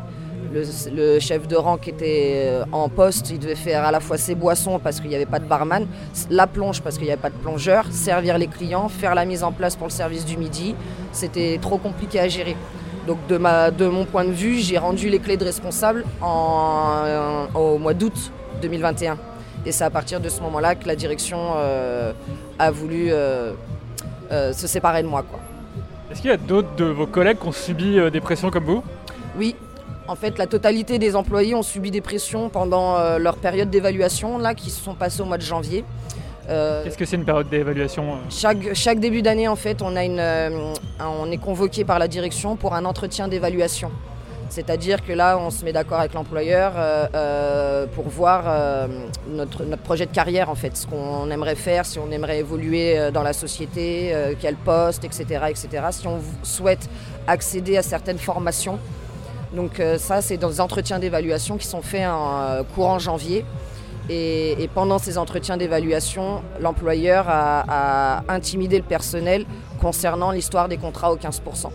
Le, 0.54 1.20
chef 1.20 1.48
de 1.48 1.56
rang 1.56 1.78
qui 1.78 1.90
était 1.90 2.44
euh, 2.46 2.66
en 2.72 2.88
poste, 2.90 3.30
il 3.30 3.40
devait 3.40 3.56
faire 3.56 3.84
à 3.84 3.92
la 3.92 4.00
fois 4.00 4.18
ses 4.18 4.36
boissons 4.36 4.80
parce 4.80 5.00
qu'il 5.00 5.10
n'y 5.10 5.16
avait 5.16 5.26
pas 5.26 5.40
de 5.40 5.46
barman, 5.46 5.86
la 6.30 6.48
plonge 6.48 6.82
parce 6.82 6.96
qu'il 6.98 7.06
n'y 7.06 7.12
avait 7.12 7.22
pas 7.22 7.30
de 7.30 7.36
plongeur, 7.36 7.86
servir 7.92 8.38
les 8.38 8.48
clients, 8.48 8.88
faire 8.88 9.16
la 9.16 9.26
mise 9.26 9.44
en 9.44 9.52
place 9.52 9.76
pour 9.76 9.88
le 9.88 9.92
service 9.92 10.26
du 10.26 10.38
midi. 10.38 10.76
C'était 11.12 11.60
trop 11.62 11.78
compliqué 11.78 12.20
à 12.20 12.28
gérer. 12.28 12.56
Donc 13.08 13.18
de, 13.28 13.38
ma, 13.38 13.70
de 13.72 13.88
mon 13.88 14.06
point 14.06 14.24
de 14.26 14.32
vue, 14.32 14.60
j'ai 14.60 14.78
rendu 14.78 15.10
les 15.10 15.20
clés 15.20 15.38
de 15.38 15.44
responsable 15.44 16.06
en, 16.22 17.02
euh, 17.06 17.46
au 17.54 17.78
mois 17.78 17.94
d'août 17.94 18.32
2021. 18.62 19.18
Et 19.66 19.72
c'est 19.72 19.84
à 19.84 19.90
partir 19.90 20.20
de 20.20 20.30
ce 20.30 20.42
moment-là 20.42 20.76
que 20.76 20.88
la 20.88 20.96
direction 20.96 21.54
euh, 21.56 22.14
a 22.60 22.72
voulu 22.72 23.10
se 24.30 24.68
séparer 24.68 25.02
de 25.04 25.08
moi. 25.08 25.26
Est-ce 26.12 26.22
qu'il 26.22 26.30
y 26.30 26.34
a 26.34 26.38
d'autres 26.38 26.76
de 26.76 26.86
vos 26.86 27.08
collègues 27.08 27.40
qui 27.40 27.48
ont 27.48 27.52
subi 27.52 27.98
des 28.12 28.22
pressions 28.22 28.52
comme 28.52 28.66
vous? 28.66 28.84
Oui, 29.38 29.56
En 30.08 30.16
fait, 30.16 30.38
la 30.38 30.46
totalité 30.46 31.00
des 31.00 31.16
employés 31.16 31.56
ont 31.56 31.64
subi 31.64 31.90
des 31.90 32.02
pressions 32.02 32.50
pendant 32.50 32.98
euh, 32.98 33.18
leur 33.18 33.38
période 33.38 33.72
d'évaluation, 33.72 34.38
là, 34.38 34.54
qui 34.54 34.70
se 34.70 34.82
sont 34.82 34.94
passées 34.94 35.22
au 35.22 35.26
mois 35.26 35.38
de 35.38 35.44
janvier. 35.44 35.84
Euh, 36.48 36.84
Qu'est-ce 36.84 36.98
que 36.98 37.06
c'est 37.06 37.16
une 37.16 37.26
période 37.26 37.50
d'évaluation 37.50 38.14
euh 38.14 38.16
chaque, 38.30 38.76
chaque, 38.76 39.00
début 39.00 39.24
d'année, 39.24 39.48
en 39.48 39.56
fait, 39.56 39.82
on, 39.82 39.96
a 39.96 40.04
une, 40.04 40.22
on 41.00 41.32
est 41.32 41.38
convoqué 41.38 41.84
par 41.86 41.98
la 41.98 42.08
direction 42.08 42.56
pour 42.56 42.76
un 42.76 42.86
entretien 42.86 43.28
d'évaluation. 43.28 43.90
C'est-à-dire 44.50 45.04
que 45.04 45.12
là, 45.12 45.40
on 45.40 45.50
se 45.50 45.66
met 45.66 45.74
d'accord 45.74 46.00
avec 46.00 46.14
l'employeur 46.14 46.74
pour 47.96 48.08
voir 48.08 48.88
notre, 49.28 49.66
notre, 49.66 49.82
projet 49.82 50.06
de 50.06 50.12
carrière, 50.12 50.52
en 50.52 50.56
fait, 50.56 50.78
ce 50.78 50.86
qu'on 50.86 51.32
aimerait 51.32 51.56
faire, 51.56 51.84
si 51.84 51.98
on 51.98 52.12
aimerait 52.12 52.40
évoluer 52.40 53.10
dans 53.12 53.24
la 53.24 53.34
société, 53.34 54.14
quel 54.40 54.56
poste, 54.56 55.04
etc., 55.04 55.46
etc. 55.50 55.68
Si 55.90 56.06
on 56.06 56.20
souhaite 56.44 56.88
accéder 57.28 57.76
à 57.76 57.82
certaines 57.82 58.20
formations. 58.20 58.78
Donc 59.56 59.80
euh, 59.80 59.98
ça, 59.98 60.22
c'est 60.22 60.38
dans 60.38 60.50
des 60.50 60.62
entretiens 60.62 61.00
d'évaluation 61.00 61.58
qui 61.58 61.66
sont 61.66 61.82
faits 61.82 62.08
en 62.08 62.42
euh, 62.42 62.64
courant 62.76 63.00
janvier. 63.00 63.46
Et, 64.08 64.70
pendant 64.76 65.00
ces 65.00 65.18
entretiens 65.18 65.58
d'évaluation, 65.58 66.44
l'employeur 66.60 67.26
a, 67.28 68.22
intimidé 68.28 68.78
le 68.78 68.84
personnel 68.84 69.46
concernant 69.82 70.30
l'histoire 70.30 70.68
des 70.68 70.78
contrats 70.78 71.12
au 71.12 71.18
15%. 71.18 71.70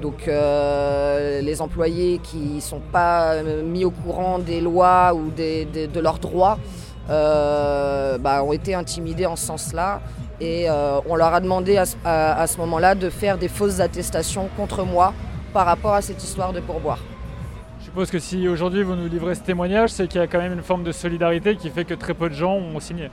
Donc 0.00 0.26
euh, 0.26 1.42
les 1.42 1.60
employés 1.60 2.18
qui 2.22 2.38
ne 2.38 2.60
sont 2.60 2.80
pas 2.80 3.42
mis 3.42 3.84
au 3.84 3.90
courant 3.90 4.38
des 4.38 4.62
lois 4.62 5.12
ou 5.12 5.30
de 5.30 6.00
leurs 6.00 6.18
droits 6.18 6.58
bah, 7.08 8.42
ont 8.42 8.52
été 8.54 8.74
intimidés 8.74 9.26
en 9.26 9.36
ce 9.36 9.44
sens-là. 9.44 10.00
Et 10.40 10.66
on 10.70 11.14
leur 11.14 11.34
a 11.34 11.40
demandé 11.40 11.76
à 11.76 12.46
ce 12.46 12.56
moment-là 12.56 12.94
de 12.94 13.10
faire 13.10 13.36
des 13.36 13.48
fausses 13.48 13.80
attestations 13.80 14.48
contre 14.56 14.84
moi 14.84 15.12
par 15.52 15.66
rapport 15.66 15.94
à 15.94 16.02
cette 16.02 16.22
histoire 16.22 16.52
de 16.52 16.60
pourboire. 16.60 16.98
Je 17.80 17.86
suppose 17.86 18.10
que 18.10 18.18
si 18.18 18.46
aujourd'hui 18.46 18.82
vous 18.82 18.94
nous 18.94 19.08
livrez 19.08 19.34
ce 19.34 19.40
témoignage, 19.40 19.90
c'est 19.90 20.06
qu'il 20.06 20.20
y 20.20 20.24
a 20.24 20.26
quand 20.26 20.38
même 20.38 20.52
une 20.52 20.62
forme 20.62 20.84
de 20.84 20.92
solidarité 20.92 21.56
qui 21.56 21.70
fait 21.70 21.84
que 21.84 21.94
très 21.94 22.14
peu 22.14 22.28
de 22.28 22.34
gens 22.34 22.54
ont 22.54 22.80
signé. 22.80 23.10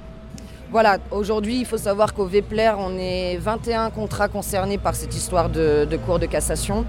Voilà, 0.69 0.97
aujourd'hui 1.11 1.59
il 1.59 1.65
faut 1.65 1.77
savoir 1.77 2.13
qu'au 2.13 2.25
Vepler, 2.25 2.73
on 2.77 2.97
est 2.97 3.37
21 3.37 3.89
contrats 3.89 4.27
concernés 4.27 4.77
par 4.77 4.95
cette 4.95 5.15
histoire 5.15 5.49
de, 5.49 5.87
cours 6.05 6.19
de 6.19 6.25
cassation. 6.25 6.85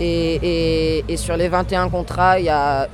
Et, 0.00 1.04
sur 1.16 1.36
les 1.36 1.48
21 1.48 1.88
contrats, 1.88 2.40
il 2.40 2.46
y 2.46 2.48
a 2.48 2.88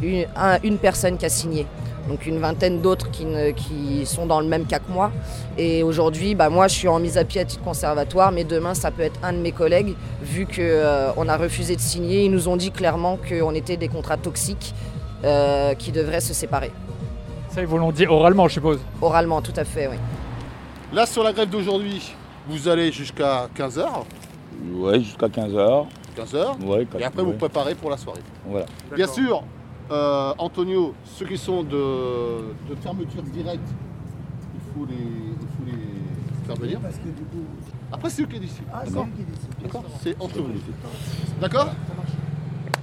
une 0.62 0.78
personne 0.78 1.16
qui 1.16 1.24
a 1.24 1.30
signé 1.30 1.66
donc 2.08 2.26
une 2.26 2.38
vingtaine 2.38 2.80
d'autres 2.80 3.10
qui, 3.10 3.26
qui, 3.56 4.06
sont 4.06 4.26
dans 4.26 4.40
le 4.40 4.46
même 4.46 4.66
cas 4.66 4.78
que 4.78 4.90
moi. 4.90 5.10
Et 5.58 5.82
aujourd'hui, 5.82 6.34
bah, 6.34 6.48
moi, 6.48 6.68
je 6.68 6.74
suis 6.74 6.88
en 6.88 6.98
mise 6.98 7.18
à 7.18 7.24
pied 7.24 7.40
à 7.40 7.44
titre 7.44 7.62
conservatoire, 7.62 8.32
mais 8.32 8.44
demain, 8.44 8.74
ça 8.74 8.90
peut 8.90 9.02
être 9.02 9.18
un 9.22 9.32
de 9.32 9.38
mes 9.38 9.52
collègues, 9.52 9.94
vu 10.22 10.46
qu'on 10.46 10.60
euh, 10.60 11.28
a 11.28 11.36
refusé 11.36 11.76
de 11.76 11.80
signer. 11.80 12.24
Ils 12.24 12.30
nous 12.30 12.48
ont 12.48 12.56
dit 12.56 12.70
clairement 12.70 13.18
qu'on 13.28 13.54
était 13.54 13.76
des 13.76 13.88
contrats 13.88 14.16
toxiques 14.16 14.74
euh, 15.24 15.74
qui 15.74 15.92
devraient 15.92 16.20
se 16.20 16.34
séparer. 16.34 16.70
Ça, 17.50 17.60
ils 17.60 17.66
vous 17.66 17.78
l'ont 17.78 17.92
dit 17.92 18.06
oralement, 18.06 18.48
je 18.48 18.54
suppose 18.54 18.80
Oralement, 19.00 19.40
tout 19.40 19.54
à 19.56 19.64
fait, 19.64 19.88
oui. 19.88 19.96
Là, 20.92 21.06
sur 21.06 21.22
la 21.22 21.32
grève 21.32 21.48
d'aujourd'hui, 21.48 22.14
vous 22.48 22.68
allez 22.68 22.92
jusqu'à 22.92 23.48
15h 23.56 23.84
Oui, 24.72 25.02
jusqu'à 25.02 25.26
15h. 25.26 25.86
15h 26.16 26.64
ouais, 26.64 26.86
Et 26.98 27.04
après, 27.04 27.22
vous 27.22 27.32
préparez 27.32 27.74
pour 27.74 27.90
la 27.90 27.96
soirée. 27.96 28.20
Voilà. 28.46 28.66
Bien 28.94 29.06
sûr, 29.06 29.42
euh, 29.90 30.34
Antonio, 30.38 30.94
ceux 31.04 31.26
qui 31.26 31.38
sont 31.38 31.62
de, 31.62 32.54
fermeture 32.82 33.22
directe, 33.22 33.68
il 34.54 34.60
faut 34.74 34.86
les, 34.86 34.94
il 34.94 35.48
faut 35.48 35.64
les 35.66 36.46
faire 36.46 36.56
venir. 36.56 36.80
Après, 37.92 38.10
c'est 38.10 38.22
eux 38.22 38.26
qui 38.26 38.40
décident. 38.40 38.66
Ah, 38.72 38.82
D'accord 39.62 39.84
C'est 40.02 40.20
entre 40.20 40.38
vous. 40.38 40.52
D'accord 41.40 41.68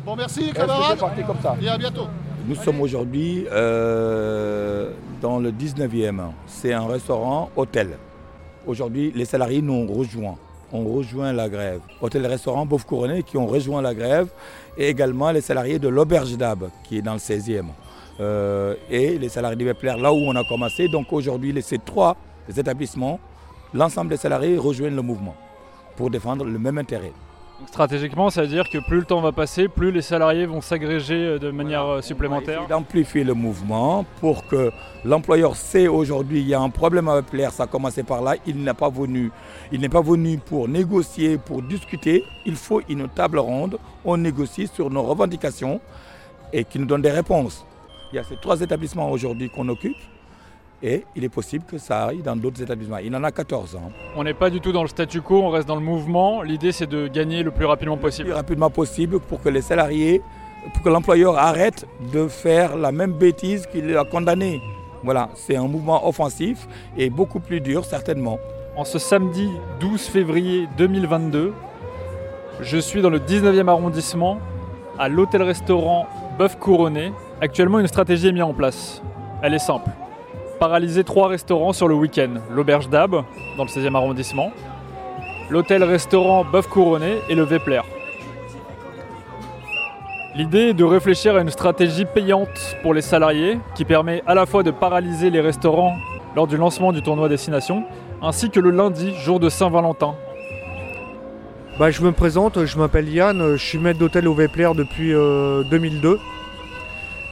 Bon, 0.05 0.15
merci 0.15 0.51
camarades. 0.51 0.99
comme 1.25 1.39
ça. 1.41 1.55
Et 1.61 1.67
à 1.69 1.77
bientôt. 1.77 2.07
Nous 2.45 2.55
sommes 2.55 2.81
aujourd'hui 2.81 3.45
euh, 3.51 4.91
dans 5.21 5.39
le 5.39 5.51
19e. 5.51 6.31
C'est 6.45 6.73
un 6.73 6.85
restaurant 6.87 7.49
hôtel. 7.55 7.97
Aujourd'hui, 8.65 9.13
les 9.15 9.25
salariés 9.25 9.61
nous 9.61 9.73
ont 9.73 9.87
rejoints 9.87 10.35
ont 10.73 10.83
rejoint 10.93 11.31
la 11.31 11.47
grève. 11.47 11.79
Hôtel-restaurant 12.01 12.65
Beauf 12.65 12.83
Couronné 12.85 13.23
qui 13.23 13.37
ont 13.37 13.45
rejoint 13.47 13.81
la 13.81 13.93
grève 13.93 14.27
et 14.77 14.89
également 14.89 15.31
les 15.31 15.41
salariés 15.41 15.79
de 15.79 15.87
l'Auberge 15.87 16.35
d'Ab 16.35 16.69
qui 16.83 16.97
est 16.97 17.01
dans 17.01 17.13
le 17.13 17.19
16e. 17.19 17.65
Euh, 18.19 18.75
et 18.89 19.17
les 19.17 19.29
salariés 19.29 19.55
de 19.57 19.65
Wepler 19.65 19.95
là 19.99 20.11
où 20.11 20.17
on 20.17 20.35
a 20.35 20.43
commencé. 20.43 20.87
Donc 20.87 21.13
aujourd'hui, 21.13 21.55
ces 21.61 21.77
trois 21.79 22.17
établissements, 22.57 23.19
l'ensemble 23.73 24.09
des 24.09 24.17
salariés 24.17 24.57
rejoignent 24.57 24.95
le 24.95 25.01
mouvement 25.01 25.35
pour 25.95 26.09
défendre 26.09 26.43
le 26.45 26.59
même 26.59 26.77
intérêt. 26.77 27.13
Stratégiquement, 27.67 28.29
ça 28.29 28.41
veut 28.41 28.47
dire 28.47 28.69
que 28.69 28.77
plus 28.77 28.99
le 28.99 29.05
temps 29.05 29.21
va 29.21 29.31
passer, 29.31 29.67
plus 29.67 29.91
les 29.91 30.01
salariés 30.01 30.45
vont 30.45 30.61
s'agréger 30.61 31.15
euh, 31.15 31.39
de 31.39 31.51
manière 31.51 31.85
euh, 31.85 32.01
supplémentaire. 32.01 32.67
D'amplifier 32.67 33.23
le 33.23 33.33
mouvement 33.33 34.05
pour 34.21 34.45
que 34.47 34.71
l'employeur 35.03 35.55
sait 35.55 35.87
aujourd'hui 35.87 36.41
il 36.41 36.47
y 36.47 36.53
a 36.53 36.59
un 36.59 36.69
problème 36.69 37.07
avec 37.07 37.33
l'air, 37.33 37.51
ça 37.51 37.63
a 37.63 37.67
commencé 37.67 38.03
par 38.03 38.21
là, 38.21 38.35
il 38.45 38.63
n'est 38.63 38.73
pas 38.73 38.89
venu, 38.89 39.31
il 39.71 39.81
n'est 39.81 39.89
pas 39.89 40.01
venu 40.01 40.37
pour 40.37 40.67
négocier, 40.67 41.37
pour 41.37 41.61
discuter. 41.61 42.23
Il 42.45 42.55
faut 42.55 42.81
une 42.89 43.07
table 43.09 43.39
ronde, 43.39 43.77
on 44.05 44.17
négocie 44.17 44.67
sur 44.67 44.89
nos 44.89 45.03
revendications 45.03 45.79
et 46.51 46.63
qui 46.63 46.79
nous 46.79 46.85
donne 46.85 47.01
des 47.01 47.11
réponses. 47.11 47.65
Il 48.11 48.17
y 48.17 48.19
a 48.19 48.23
ces 48.23 48.37
trois 48.37 48.61
établissements 48.61 49.09
aujourd'hui 49.09 49.49
qu'on 49.49 49.67
occupe 49.69 49.97
et 50.83 51.05
il 51.15 51.23
est 51.23 51.29
possible 51.29 51.63
que 51.63 51.77
ça 51.77 52.07
aille 52.07 52.21
dans 52.21 52.35
d'autres 52.35 52.61
établissements. 52.61 52.97
Il 52.97 53.15
en 53.15 53.23
a 53.23 53.31
14 53.31 53.77
ans. 53.77 53.91
On 54.17 54.23
n'est 54.23 54.33
pas 54.33 54.49
du 54.49 54.59
tout 54.59 54.73
dans 54.73 54.81
le 54.81 54.89
statu 54.89 55.21
quo, 55.21 55.41
on 55.41 55.49
reste 55.49 55.67
dans 55.67 55.77
le 55.77 55.81
mouvement. 55.81 56.41
L'idée 56.41 56.73
c'est 56.73 56.87
de 56.87 57.07
gagner 57.07 57.41
le 57.41 57.51
plus 57.51 57.65
rapidement 57.65 57.97
possible. 57.97 58.27
Le 58.27 58.33
plus 58.33 58.37
rapidement 58.37 58.69
possible 58.69 59.19
pour 59.21 59.41
que 59.41 59.47
les 59.47 59.61
salariés, 59.61 60.21
pour 60.73 60.83
que 60.83 60.89
l'employeur 60.89 61.37
arrête 61.37 61.87
de 62.11 62.27
faire 62.27 62.75
la 62.75 62.91
même 62.91 63.13
bêtise 63.13 63.65
qu'il 63.65 63.95
a 63.95 64.03
condamné. 64.03 64.61
Voilà, 65.03 65.29
c'est 65.35 65.55
un 65.55 65.67
mouvement 65.67 66.07
offensif 66.07 66.67
et 66.97 67.09
beaucoup 67.09 67.39
plus 67.39 67.61
dur 67.61 67.85
certainement. 67.85 68.37
En 68.75 68.83
ce 68.83 68.99
samedi 68.99 69.49
12 69.79 70.01
février 70.01 70.67
2022, 70.77 71.53
je 72.61 72.77
suis 72.77 73.01
dans 73.01 73.09
le 73.09 73.19
19e 73.19 73.67
arrondissement 73.69 74.39
à 74.99 75.07
l'hôtel-restaurant 75.07 76.07
Bœuf 76.37 76.57
Couronné. 76.57 77.13
Actuellement, 77.41 77.79
une 77.79 77.87
stratégie 77.87 78.27
est 78.27 78.31
mise 78.31 78.43
en 78.43 78.53
place. 78.53 79.01
Elle 79.41 79.53
est 79.53 79.59
simple 79.59 79.89
paralysé 80.63 81.03
trois 81.03 81.27
restaurants 81.27 81.73
sur 81.73 81.89
le 81.89 81.93
week-end. 81.93 82.35
L'Auberge 82.49 82.87
d'Ab, 82.87 83.25
dans 83.57 83.65
le 83.65 83.69
16e 83.69 83.97
arrondissement, 83.97 84.53
l'hôtel-restaurant 85.49 86.45
Bœuf 86.45 86.69
Couronné 86.69 87.15
et 87.27 87.35
le 87.35 87.43
Vepler. 87.43 87.81
L'idée 90.37 90.69
est 90.69 90.73
de 90.73 90.85
réfléchir 90.85 91.35
à 91.35 91.41
une 91.41 91.49
stratégie 91.49 92.05
payante 92.05 92.77
pour 92.81 92.93
les 92.93 93.01
salariés 93.01 93.59
qui 93.75 93.83
permet 93.83 94.23
à 94.25 94.35
la 94.35 94.45
fois 94.45 94.63
de 94.63 94.71
paralyser 94.71 95.29
les 95.29 95.41
restaurants 95.41 95.97
lors 96.33 96.47
du 96.47 96.55
lancement 96.55 96.93
du 96.93 97.01
tournoi 97.01 97.27
Destination, 97.27 97.83
ainsi 98.21 98.49
que 98.49 98.61
le 98.61 98.69
lundi, 98.71 99.13
jour 99.15 99.41
de 99.41 99.49
Saint-Valentin. 99.49 100.15
Bah, 101.77 101.91
je 101.91 102.01
me 102.01 102.13
présente, 102.13 102.63
je 102.63 102.77
m'appelle 102.77 103.09
Yann, 103.09 103.57
je 103.57 103.61
suis 103.61 103.79
maître 103.79 103.99
d'hôtel 103.99 104.29
au 104.29 104.33
Vepler 104.33 104.71
depuis 104.77 105.11
2002. 105.11 106.19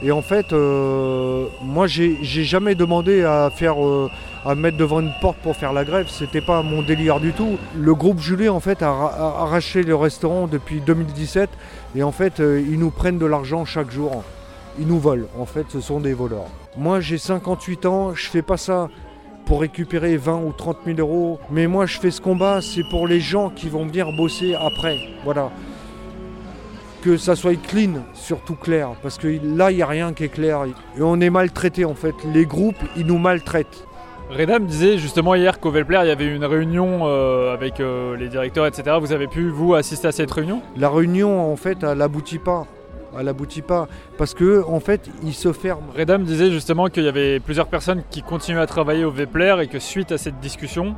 Et 0.04 0.10
en 0.10 0.22
fait, 0.22 0.52
euh, 0.52 1.46
moi, 1.62 1.86
j'ai 1.86 2.16
jamais 2.22 2.74
demandé 2.74 3.22
à 3.22 3.50
faire, 3.50 3.84
euh, 3.84 4.10
à 4.44 4.56
mettre 4.56 4.76
devant 4.76 4.98
une 4.98 5.12
porte 5.20 5.38
pour 5.38 5.54
faire 5.54 5.72
la 5.72 5.84
grève. 5.84 6.08
C'était 6.08 6.40
pas 6.40 6.62
mon 6.62 6.82
délire 6.82 7.20
du 7.20 7.32
tout. 7.32 7.56
Le 7.78 7.94
groupe 7.94 8.18
Julie, 8.18 8.48
en 8.48 8.58
fait, 8.58 8.82
a, 8.82 8.88
arraché 8.88 9.84
le 9.84 9.94
restaurant 9.94 10.48
depuis 10.48 10.80
2017. 10.80 11.48
Et 11.94 12.02
en 12.02 12.10
fait, 12.10 12.40
euh, 12.40 12.60
ils 12.60 12.80
nous 12.80 12.90
prennent 12.90 13.18
de 13.18 13.26
l'argent 13.26 13.64
chaque 13.64 13.92
jour. 13.92 14.24
Ils 14.80 14.88
nous 14.88 14.98
volent. 14.98 15.26
En 15.38 15.46
fait, 15.46 15.66
ce 15.68 15.80
sont 15.80 16.00
des 16.00 16.14
voleurs. 16.14 16.46
Moi, 16.76 17.00
j'ai 17.00 17.18
58 17.18 17.86
ans. 17.86 18.12
Je 18.14 18.28
fais 18.28 18.42
pas 18.42 18.56
ça 18.56 18.88
pour 19.46 19.60
récupérer 19.60 20.16
20 20.16 20.42
ou 20.44 20.52
30 20.52 20.78
000 20.84 20.98
euros. 20.98 21.38
Mais 21.48 21.68
moi, 21.68 21.86
je 21.86 22.00
fais 22.00 22.10
ce 22.10 22.20
combat, 22.20 22.60
c'est 22.60 22.84
pour 22.90 23.06
les 23.06 23.20
gens 23.20 23.50
qui 23.50 23.68
vont 23.68 23.86
venir 23.86 24.10
bosser 24.16 24.54
après. 24.54 24.98
Voilà 25.24 25.50
que 27.02 27.16
ça 27.16 27.36
soit 27.36 27.60
clean, 27.60 28.04
surtout 28.14 28.54
clair, 28.54 28.90
parce 29.02 29.18
que 29.18 29.26
là, 29.26 29.70
il 29.70 29.76
n'y 29.76 29.82
a 29.82 29.86
rien 29.86 30.12
qui 30.12 30.24
est 30.24 30.28
clair. 30.28 30.64
Et 30.64 31.02
on 31.02 31.20
est 31.20 31.30
maltraité 31.30 31.84
en 31.84 31.94
fait. 31.94 32.14
Les 32.32 32.46
groupes, 32.46 32.82
ils 32.96 33.04
nous 33.04 33.18
maltraitent. 33.18 33.86
Redam 34.30 34.64
disait 34.64 34.96
justement 34.96 35.34
hier 35.34 35.60
qu'au 35.60 35.70
Velpler, 35.70 36.00
il 36.04 36.08
y 36.08 36.10
avait 36.10 36.26
une 36.26 36.44
réunion 36.44 37.00
euh, 37.02 37.52
avec 37.52 37.80
euh, 37.80 38.16
les 38.16 38.28
directeurs, 38.28 38.66
etc. 38.66 38.96
Vous 38.98 39.12
avez 39.12 39.26
pu, 39.26 39.50
vous, 39.50 39.74
assister 39.74 40.08
à 40.08 40.12
cette 40.12 40.30
réunion? 40.30 40.62
La 40.76 40.88
réunion, 40.88 41.52
en 41.52 41.56
fait, 41.56 41.78
elle 41.82 41.98
n'aboutit 41.98 42.38
pas. 42.38 42.66
Elle 43.18 43.26
n'aboutit 43.26 43.60
pas. 43.60 43.88
Parce 44.16 44.32
que, 44.32 44.64
en 44.66 44.80
fait, 44.80 45.10
ils 45.22 45.34
se 45.34 45.52
ferment. 45.52 45.88
Redam 45.94 46.22
disait 46.22 46.50
justement 46.50 46.86
qu'il 46.86 47.02
y 47.02 47.08
avait 47.08 47.40
plusieurs 47.40 47.66
personnes 47.66 48.02
qui 48.10 48.22
continuaient 48.22 48.62
à 48.62 48.66
travailler 48.66 49.04
au 49.04 49.10
Vepler 49.10 49.56
et 49.60 49.66
que 49.66 49.78
suite 49.78 50.12
à 50.12 50.18
cette 50.18 50.40
discussion, 50.40 50.94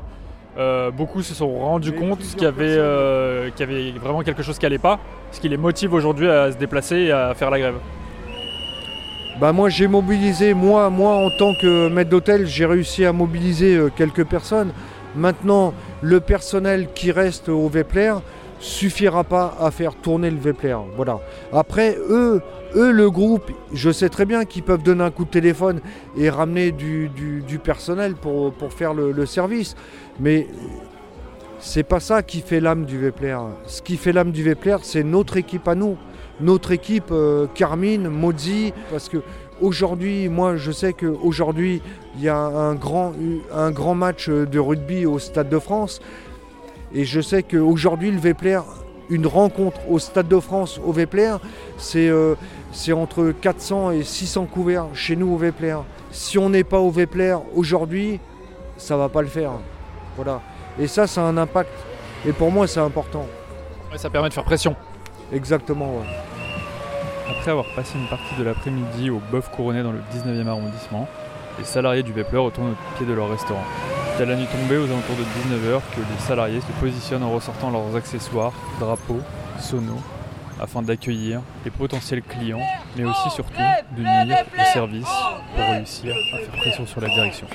euh, 0.56 0.90
beaucoup 0.90 1.22
se 1.22 1.34
sont 1.34 1.58
rendus 1.58 1.92
compte 1.92 2.20
qu'il 2.20 2.42
y, 2.42 2.46
avait, 2.46 2.76
y 2.76 3.62
avait 3.62 3.90
vraiment 3.92 4.22
quelque 4.22 4.42
chose 4.42 4.58
qui 4.58 4.64
n'allait 4.64 4.78
pas 4.78 5.00
ce 5.32 5.40
qui 5.40 5.48
les 5.48 5.56
motive 5.56 5.92
aujourd'hui 5.92 6.28
à 6.28 6.52
se 6.52 6.56
déplacer 6.56 6.96
et 6.96 7.12
à 7.12 7.34
faire 7.34 7.50
la 7.50 7.58
grève 7.58 7.74
bah 9.40 9.52
moi 9.52 9.68
j'ai 9.68 9.88
mobilisé, 9.88 10.54
moi, 10.54 10.90
moi 10.90 11.14
en 11.14 11.30
tant 11.36 11.54
que 11.54 11.88
maître 11.88 12.10
d'hôtel, 12.10 12.46
j'ai 12.46 12.66
réussi 12.66 13.04
à 13.04 13.12
mobiliser 13.12 13.76
euh, 13.76 13.90
quelques 13.94 14.24
personnes. 14.24 14.72
Maintenant, 15.16 15.74
le 16.02 16.20
personnel 16.20 16.88
qui 16.94 17.10
reste 17.10 17.48
au 17.48 17.68
Vepler 17.68 18.14
suffira 18.60 19.24
pas 19.24 19.56
à 19.60 19.70
faire 19.70 19.94
tourner 19.94 20.30
le 20.30 20.38
Vepler. 20.38 20.76
Voilà. 20.96 21.18
Après, 21.52 21.96
eux, 22.08 22.42
eux, 22.76 22.90
le 22.90 23.10
groupe, 23.10 23.50
je 23.72 23.90
sais 23.90 24.08
très 24.08 24.24
bien 24.24 24.44
qu'ils 24.44 24.62
peuvent 24.62 24.82
donner 24.82 25.04
un 25.04 25.10
coup 25.10 25.24
de 25.24 25.30
téléphone 25.30 25.80
et 26.16 26.30
ramener 26.30 26.72
du, 26.72 27.10
personnel 27.62 28.14
pour, 28.14 28.52
faire 28.72 28.94
le, 28.94 29.26
service. 29.26 29.74
Mais 30.20 30.46
c'est 31.58 31.82
pas 31.82 32.00
ça 32.00 32.22
qui 32.22 32.40
fait 32.40 32.60
l'âme 32.60 32.84
du 32.84 32.98
Vepler. 32.98 33.38
Ce 33.66 33.82
qui 33.82 33.96
fait 33.96 34.12
l'âme 34.12 34.32
du 34.32 34.42
Vepler, 34.42 34.76
c'est 34.82 35.02
notre 35.02 35.36
équipe 35.36 35.66
à 35.68 35.74
nous. 35.74 35.96
Notre 36.40 36.72
équipe, 36.72 37.12
euh, 37.12 37.46
Carmine, 37.54 38.08
Mozzi, 38.08 38.72
parce 38.90 39.08
que 39.08 39.18
aujourd'hui, 39.60 40.28
moi 40.28 40.56
je 40.56 40.72
sais 40.72 40.92
qu'aujourd'hui, 40.92 41.80
il 42.16 42.22
y 42.24 42.28
a 42.28 42.36
un 42.36 42.74
grand, 42.74 43.12
un 43.52 43.70
grand 43.70 43.94
match 43.94 44.28
de 44.28 44.58
rugby 44.58 45.06
au 45.06 45.20
Stade 45.20 45.48
de 45.48 45.58
France. 45.60 46.00
Et 46.92 47.04
je 47.04 47.20
sais 47.20 47.44
qu'aujourd'hui, 47.44 48.10
le 48.10 48.18
Vepler 48.18 48.60
une 49.10 49.26
rencontre 49.26 49.80
au 49.88 49.98
Stade 49.98 50.28
de 50.28 50.40
France 50.40 50.80
au 50.84 50.92
Vepler, 50.92 51.36
euh, 51.96 52.34
c'est 52.72 52.92
entre 52.92 53.32
400 53.40 53.92
et 53.92 54.02
600 54.02 54.46
couverts 54.46 54.86
chez 54.94 55.16
nous 55.16 55.32
au 55.32 55.36
Vepler. 55.36 55.76
Si 56.10 56.38
on 56.38 56.50
n'est 56.50 56.64
pas 56.64 56.78
au 56.78 56.90
Vepler 56.90 57.36
aujourd'hui, 57.54 58.20
ça 58.76 58.96
va 58.96 59.08
pas 59.08 59.22
le 59.22 59.28
faire. 59.28 59.52
Voilà. 60.16 60.40
Et 60.78 60.86
ça, 60.86 61.06
ça 61.06 61.22
a 61.22 61.24
un 61.24 61.36
impact. 61.36 61.70
Et 62.26 62.32
pour 62.32 62.50
moi, 62.50 62.66
c'est 62.66 62.80
important. 62.80 63.26
ça 63.96 64.10
permet 64.10 64.28
de 64.28 64.34
faire 64.34 64.44
pression. 64.44 64.74
Exactement. 65.32 66.02
Après 67.30 67.50
avoir 67.50 67.66
passé 67.74 67.98
une 67.98 68.08
partie 68.08 68.34
de 68.38 68.44
l'après-midi 68.44 69.10
au 69.10 69.20
Bœuf 69.30 69.50
Couronné 69.50 69.82
dans 69.82 69.92
le 69.92 70.00
19e 70.12 70.46
arrondissement, 70.46 71.08
les 71.58 71.64
salariés 71.64 72.02
du 72.02 72.12
Vepler 72.12 72.38
retournent 72.38 72.72
au 72.72 72.96
pied 72.96 73.06
de 73.06 73.12
leur 73.12 73.30
restaurant. 73.30 73.64
C'est 74.16 74.22
à 74.22 74.26
la 74.26 74.36
nuit 74.36 74.46
tombée, 74.46 74.76
aux 74.76 74.84
alentours 74.84 75.16
de 75.16 75.24
19h, 75.24 75.80
que 75.92 76.00
les 76.00 76.20
salariés 76.20 76.60
se 76.60 76.70
positionnent 76.80 77.24
en 77.24 77.32
ressortant 77.32 77.72
leurs 77.72 77.96
accessoires, 77.96 78.52
drapeaux, 78.78 79.18
sonos, 79.58 80.00
afin 80.60 80.82
d'accueillir 80.82 81.42
les 81.64 81.72
potentiels 81.72 82.22
clients, 82.22 82.60
mais 82.96 83.04
aussi 83.04 83.30
surtout 83.30 83.60
de 83.96 84.02
nuire 84.02 84.44
au 84.56 84.72
service 84.72 85.08
pour 85.56 85.66
réussir 85.66 86.14
à 86.32 86.38
faire 86.38 86.60
pression 86.60 86.86
sur 86.86 87.00
la 87.00 87.08
direction. 87.08 87.48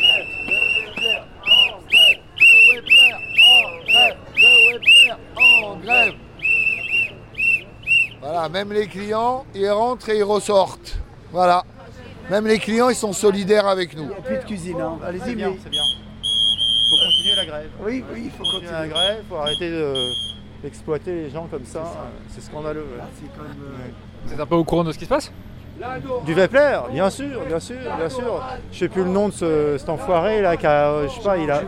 Voilà, 8.20 8.50
même 8.50 8.74
les 8.74 8.88
clients, 8.88 9.46
ils 9.56 9.70
rentrent 9.70 10.10
et 10.10 10.18
ils 10.18 10.24
ressortent. 10.24 11.00
Voilà. 11.32 11.64
Même 12.30 12.48
les 12.48 12.60
clients, 12.60 12.90
ils 12.90 12.96
sont 12.96 13.14
solidaires 13.14 13.66
avec 13.66 13.96
nous. 13.96 14.10
Plus 14.26 14.36
de 14.36 14.44
cuisine, 14.44 14.82
hein. 14.82 15.00
allez-y. 15.06 15.24
C'est 15.24 15.36
bien, 15.36 15.54
c'est 15.64 15.70
bien 15.70 15.84
faut 16.90 16.98
continuer 16.98 17.36
la 17.36 17.39
grève. 17.50 17.70
Oui, 17.82 18.04
oui, 18.14 18.22
il 18.26 18.32
faut 18.32 18.44
continuer, 18.44 18.72
la 18.72 18.88
grève, 18.88 19.18
il 19.24 19.28
faut 19.28 19.36
arrêter 19.36 19.72
d'exploiter 20.64 21.16
les 21.16 21.30
gens 21.30 21.48
comme 21.50 21.66
ça. 21.66 21.84
C'est 22.30 22.42
scandaleux. 22.42 22.86
Ah, 23.00 23.06
Vous 24.26 24.34
êtes 24.34 24.40
un 24.40 24.46
peu 24.46 24.56
au 24.56 24.64
courant 24.64 24.84
de 24.84 24.92
ce 24.92 24.98
qui 24.98 25.06
se 25.06 25.10
passe 25.10 25.32
du 26.26 26.34
Vepler, 26.34 26.80
bien 26.92 27.10
sûr, 27.10 27.46
bien 27.48 27.60
sûr, 27.60 27.78
bien 27.98 28.10
sûr. 28.10 28.44
Je 28.72 28.80
sais 28.80 28.90
plus 28.90 29.04
le 29.04 29.10
nom 29.10 29.30
de 29.30 29.78
cet 29.78 29.90
enfoiré 29.90 30.42
là, 30.42 30.58
qui 30.58 30.68
a, 30.68 31.08
je 31.08 31.14
sais 31.14 31.22
pas, 31.22 31.38
il 31.38 31.50
a. 31.50 31.64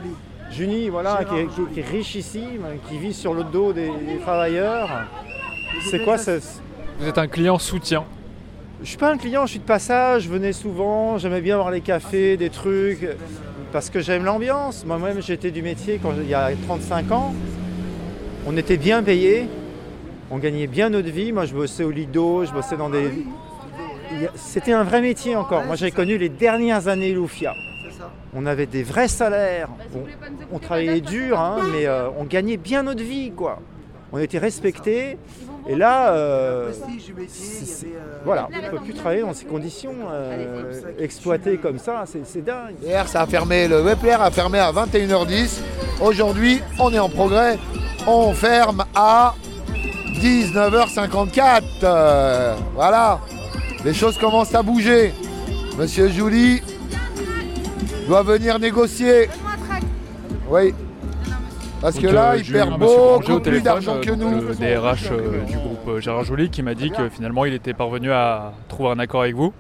Junie, 0.52 0.90
voilà, 0.90 1.22
qui 1.24 1.80
est, 1.80 1.84
richissime, 1.84 2.66
qui 2.90 2.98
vit 2.98 3.14
sur 3.14 3.34
le 3.34 3.46
dos 3.46 3.72
des, 3.72 3.90
travailleurs. 4.22 4.90
C'est 5.90 6.04
quoi 6.04 6.18
ça 6.18 6.34
Vous 7.00 7.08
êtes 7.08 7.18
un 7.18 7.28
client 7.28 7.58
soutien 7.58 8.04
Je 8.84 8.90
suis 8.90 8.98
pas 8.98 9.12
un 9.12 9.18
client, 9.18 9.46
je 9.46 9.52
suis 9.52 9.60
de 9.60 9.66
passage, 9.66 10.24
je 10.24 10.30
venais 10.30 10.52
souvent, 10.52 11.18
j'aimais 11.18 11.40
bien 11.40 11.56
voir 11.56 11.72
les 11.72 11.80
cafés, 11.80 12.36
des 12.36 12.50
trucs 12.50 13.08
parce 13.72 13.90
que 13.90 14.00
j'aime 14.00 14.26
l'ambiance. 14.26 14.86
Moi-même, 14.86 15.22
j'étais 15.22 15.52
du 15.52 15.62
métier 15.62 16.00
quand, 16.02 16.14
il 16.18 16.30
y 16.30 16.34
a 16.34 16.52
35 16.68 17.12
ans. 17.12 17.34
On 18.48 18.58
était 18.58 18.78
bien 18.78 19.04
payés, 19.04 19.48
on 20.30 20.38
gagnait 20.38 20.68
bien 20.68 20.90
notre 20.90 21.10
vie. 21.10 21.32
Moi, 21.32 21.46
je 21.46 21.54
bossais 21.54 21.84
au 21.84 21.92
Lido, 21.92 22.46
je 22.46 22.52
bossais 22.52 22.78
dans 22.78 22.90
des. 22.90 23.26
C'était 24.36 24.74
un 24.74 24.84
vrai 24.84 25.02
métier 25.02 25.36
encore. 25.36 25.64
Moi, 25.64 25.76
j'ai 25.76 25.92
connu 25.92 26.18
les 26.18 26.30
dernières 26.30 26.88
années 26.88 27.14
Loufia. 27.14 27.54
On 28.34 28.46
avait 28.46 28.66
des 28.66 28.84
vrais 28.84 29.10
salaires, 29.10 29.68
on, 30.54 30.60
travaillait 30.60 31.02
dur, 31.02 31.38
hein, 31.38 31.58
mais 31.74 31.86
euh, 31.86 32.10
on 32.18 32.24
gagnait 32.24 32.56
bien 32.56 32.84
notre 32.84 33.04
vie, 33.04 33.32
quoi. 33.32 33.60
On 34.14 34.20
était 34.20 34.38
respectés. 34.38 35.18
Et 35.68 35.76
là, 35.76 36.10
euh, 36.14 36.72
voilà, 38.26 38.48
on 38.52 38.66
ne 38.66 38.70
peut 38.70 38.84
plus 38.84 38.94
travailler 38.94 39.22
dans 39.22 39.34
ces 39.34 39.46
conditions, 39.46 39.96
euh, 40.12 40.82
exploitées 41.00 41.58
comme 41.58 41.78
ça, 41.78 42.04
c'est 42.06 42.44
dingue. 42.44 42.76
Hier, 42.84 43.08
ça 43.08 43.22
a 43.22 43.28
fermé, 43.28 43.68
le 43.68 43.82
Wepler 43.82 44.18
a 44.20 44.32
fermé 44.32 44.60
à 44.60 44.72
21h10. 44.72 45.60
Aujourd'hui, 46.02 46.62
on 46.80 46.92
est 46.92 47.00
en 47.00 47.10
progrès. 47.10 47.60
On 48.08 48.34
ferme 48.34 48.84
à 48.96 49.36
19h54. 50.20 51.62
Euh, 51.84 52.56
voilà, 52.74 53.20
les 53.86 53.94
choses 53.94 54.18
commencent 54.18 54.56
à 54.56 54.64
bouger. 54.64 55.14
Monsieur 55.78 56.10
Jouli 56.10 56.62
doit 58.08 58.24
venir 58.24 58.58
négocier. 58.58 59.30
Oui, 60.50 60.74
parce 61.82 61.98
que 61.98 62.08
là, 62.08 62.38
il 62.38 62.50
perd 62.50 62.78
beaucoup 62.78 63.40
plus 63.40 63.62
d'argent 63.62 64.00
que 64.00 64.12
nous. 64.12 64.30
Le 64.30 64.56
DRH 64.56 65.10
euh, 65.12 65.44
du 65.46 65.58
groupe 65.58 65.88
euh, 65.88 66.00
Gérard 66.00 66.24
Joly 66.24 66.50
qui 66.50 66.62
m'a 66.62 66.76
dit 66.76 66.92
que 66.92 67.10
finalement 67.10 67.46
il 67.46 67.54
était 67.54 67.74
parvenu 67.74 68.12
à 68.12 68.54
trouver 68.68 68.90
un 68.90 69.00
accord 69.00 69.24
avec 69.24 69.36
vous. 69.36 69.52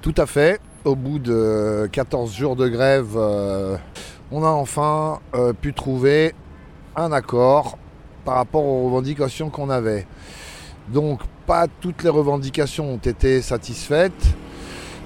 Tout 0.00 0.14
à 0.16 0.26
fait. 0.26 0.60
Au 0.84 0.96
bout 0.96 1.18
de 1.18 1.88
14 1.92 2.34
jours 2.34 2.56
de 2.56 2.66
grève, 2.66 3.10
euh, 3.16 3.76
on 4.32 4.42
a 4.42 4.48
enfin 4.48 5.20
pu 5.60 5.74
trouver 5.74 6.34
un 6.96 7.12
accord 7.12 7.76
par 8.24 8.36
rapport 8.36 8.64
aux 8.64 8.86
revendications 8.86 9.50
qu'on 9.50 9.68
avait. 9.68 10.06
Donc 10.88 11.20
pas 11.46 11.66
toutes 11.80 12.02
les 12.02 12.08
revendications 12.08 12.94
ont 12.94 12.96
été 12.96 13.42
satisfaites. 13.42 14.34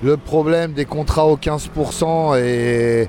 Le 0.03 0.17
problème 0.17 0.75
des 0.75 0.85
contrats 0.85 1.27
au 1.27 1.37
15% 1.37 2.39
est 2.39 3.09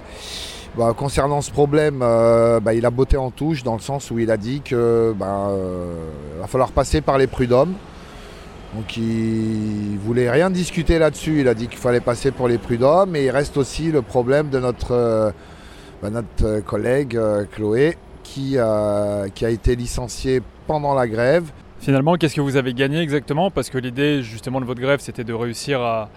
bah, 0.77 0.93
concernant 0.95 1.41
ce 1.41 1.51
problème, 1.51 2.01
euh, 2.01 2.59
bah, 2.59 2.73
il 2.73 2.85
a 2.85 2.89
botté 2.89 3.15
en 3.15 3.31
touche 3.31 3.63
dans 3.63 3.75
le 3.75 3.79
sens 3.79 4.11
où 4.11 4.19
il 4.19 4.29
a 4.29 4.35
dit 4.35 4.61
que 4.61 5.13
bah, 5.17 5.47
euh, 5.49 6.09
va 6.41 6.47
falloir 6.47 6.71
passer 6.71 6.99
par 6.99 7.17
les 7.17 7.27
prud'hommes. 7.27 7.73
Donc 8.75 8.97
il 8.97 9.97
voulait 9.99 10.29
rien 10.29 10.49
discuter 10.49 10.99
là-dessus. 10.99 11.39
Il 11.39 11.47
a 11.47 11.53
dit 11.53 11.67
qu'il 11.67 11.79
fallait 11.79 12.01
passer 12.01 12.31
pour 12.31 12.49
les 12.49 12.57
prud'hommes. 12.57 13.15
Et 13.15 13.23
il 13.25 13.29
reste 13.29 13.55
aussi 13.55 13.89
le 13.89 14.01
problème 14.01 14.49
de 14.49 14.59
notre, 14.59 14.91
euh, 14.91 16.61
collègue 16.65 17.17
Chloé 17.53 17.97
qui, 18.23 18.57
qui 19.33 19.45
a 19.45 19.49
été 19.49 19.75
licenciée 19.77 20.41
pendant 20.67 20.93
la 20.93 21.07
grève. 21.07 21.45
Finalement, 21.79 22.15
qu'est-ce 22.15 22.35
que 22.35 22.41
vous 22.41 22.57
avez 22.57 22.73
gagné 22.73 22.99
exactement? 22.99 23.49
Parce 23.49 23.69
que 23.69 23.77
l'idée 23.77 24.23
justement 24.23 24.59
de 24.59 24.65
votre 24.65 24.81
grève, 24.81 24.99
c'était 24.99 25.23
de 25.23 25.33
réussir 25.33 25.81
à, 25.81 26.09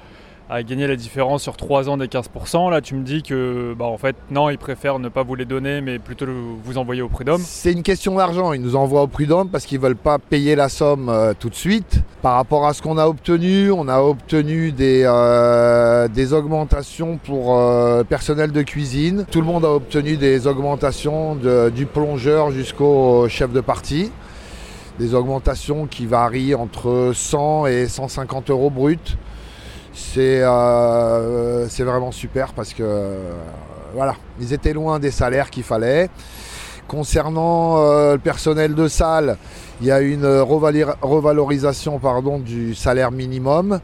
à 0.51 0.63
gagner 0.63 0.87
la 0.87 0.97
différence 0.97 1.43
sur 1.43 1.57
3 1.57 1.91
ans 1.91 1.99
des 1.99 2.07
15%. 2.07 2.71
Là, 2.71 2.81
tu 2.81 2.95
me 2.95 3.03
dis 3.03 3.23
que, 3.23 3.75
bah, 3.79 3.85
en 3.85 3.99
fait, 3.99 4.17
non, 4.31 4.49
ils 4.49 4.59
préfèrent 4.59 4.99
ne 4.99 5.09
pas 5.09 5.23
vous 5.23 5.35
les 5.35 5.45
donner, 5.45 5.81
mais 5.81 5.99
plutôt 5.99 6.27
vous 6.65 6.79
envoyer 6.79 7.03
au 7.03 7.09
prud'homme. 7.09 7.43
C'est 7.45 7.73
une 7.73 7.83
question 7.83 8.17
d'argent. 8.17 8.53
Ils 8.55 8.63
nous 8.63 8.75
envoient 8.75 9.03
au 9.03 9.07
prud'homme 9.07 9.51
parce 9.51 9.67
qu'ils 9.67 9.79
ne 9.79 9.83
veulent 9.85 9.97
pas 9.97 10.19
payer 10.19 10.57
la 10.57 10.69
somme 10.69 11.11
euh, 11.11 11.35
tout 11.39 11.51
de 11.51 11.55
suite. 11.55 12.01
Par 12.23 12.35
rapport 12.35 12.67
à 12.67 12.73
ce 12.73 12.81
qu'on 12.81 12.97
a 12.97 13.07
obtenu, 13.07 13.71
on 13.71 13.89
a 13.89 14.01
obtenu 14.01 14.73
des, 14.73 15.03
euh, 15.05 16.09
des 16.09 16.33
augmentations 16.33 17.19
pour 17.19 17.59
euh, 17.59 18.03
personnel 18.03 18.51
de 18.51 18.63
cuisine. 18.63 19.27
Tout 19.31 19.41
le 19.41 19.47
monde 19.47 19.67
a 19.67 19.71
obtenu 19.71 20.17
des 20.17 20.47
augmentations 20.47 21.37
du 21.75 21.87
plongeur 21.87 22.51
jusqu'au 22.51 23.29
chef 23.29 23.53
de 23.53 23.61
partie 23.61 24.11
des 24.99 25.15
augmentations 25.15 25.87
qui 25.87 26.07
varient 26.07 26.57
entre 26.57 27.13
100 27.15 27.67
et 27.67 27.87
150 27.87 28.51
euros 28.51 28.71
bruts. 28.71 28.99
Euh, 30.17 31.67
c'est 31.69 31.85
vraiment 31.85 32.13
super 32.13 32.53
parce 32.53 32.73
que 32.73 32.83
euh, 32.83 33.33
voilà, 33.95 34.15
ils 34.41 34.53
étaient 34.53 34.73
loin 34.73 34.99
des 34.99 35.11
salaires 35.11 35.51
qu'il 35.51 35.63
fallait. 35.63 36.09
Concernant 36.87 37.79
euh, 37.79 38.15
le 38.15 38.19
personnel 38.19 38.75
de 38.75 38.89
salle, 38.89 39.37
il 39.81 39.87
y 39.87 39.93
a 39.93 40.01
une 40.01 40.27
revalorisation 40.27 42.01
du 42.39 42.75
salaire 42.75 43.11
minimum, 43.11 43.81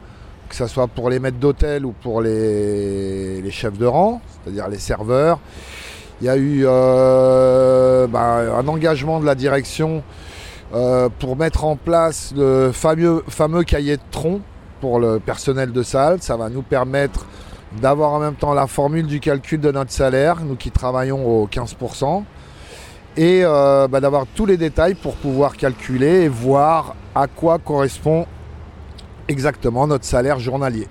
que 0.49 0.55
ce 0.55 0.67
soit 0.67 0.87
pour 0.87 1.09
les 1.09 1.19
maîtres 1.19 1.37
d'hôtel 1.37 1.85
ou 1.85 1.91
pour 1.91 2.21
les, 2.21 3.43
chefs 3.51 3.77
de 3.77 3.85
rang, 3.85 4.21
c'est-à-dire 4.43 4.67
les 4.67 4.79
serveurs. 4.79 5.39
Il 6.21 6.27
y 6.27 6.29
a 6.29 6.37
eu 6.37 6.63
bah, 6.63 8.57
un 8.57 8.67
engagement 8.67 9.19
de 9.19 9.25
la 9.25 9.35
direction 9.35 10.01
pour 11.19 11.37
mettre 11.37 11.63
en 11.63 11.75
place 11.75 12.33
le 12.35 12.71
fameux, 12.73 13.23
fameux 13.27 13.63
cahier 13.63 13.97
de 13.97 14.01
tronc 14.11 14.41
pour 14.85 14.99
le 14.99 15.19
personnel 15.19 15.71
de 15.71 15.81
salle. 15.81 16.21
Ça 16.21 16.37
va 16.37 16.47
nous 16.47 16.61
permettre 16.61 17.25
d'avoir 17.81 18.11
en 18.11 18.19
même 18.19 18.35
temps 18.35 18.53
la 18.53 18.67
formule 18.67 19.07
du 19.07 19.19
calcul 19.19 19.59
de 19.59 19.71
notre 19.71 19.89
salaire, 19.89 20.41
nous 20.41 20.55
qui 20.55 20.69
travaillons 20.69 21.25
au 21.25 21.47
15%, 21.47 22.21
et 23.17 23.41
euh, 23.43 23.87
bah, 23.87 23.99
d'avoir 23.99 24.27
tous 24.35 24.45
les 24.45 24.57
détails 24.57 24.93
pour 24.93 25.15
pouvoir 25.15 25.57
calculer 25.57 26.25
et 26.25 26.27
voir 26.27 26.93
à 27.15 27.25
quoi 27.25 27.57
correspond 27.57 28.27
exactement 29.27 29.87
notre 29.87 30.05
salaire 30.05 30.37
journalier. 30.37 30.87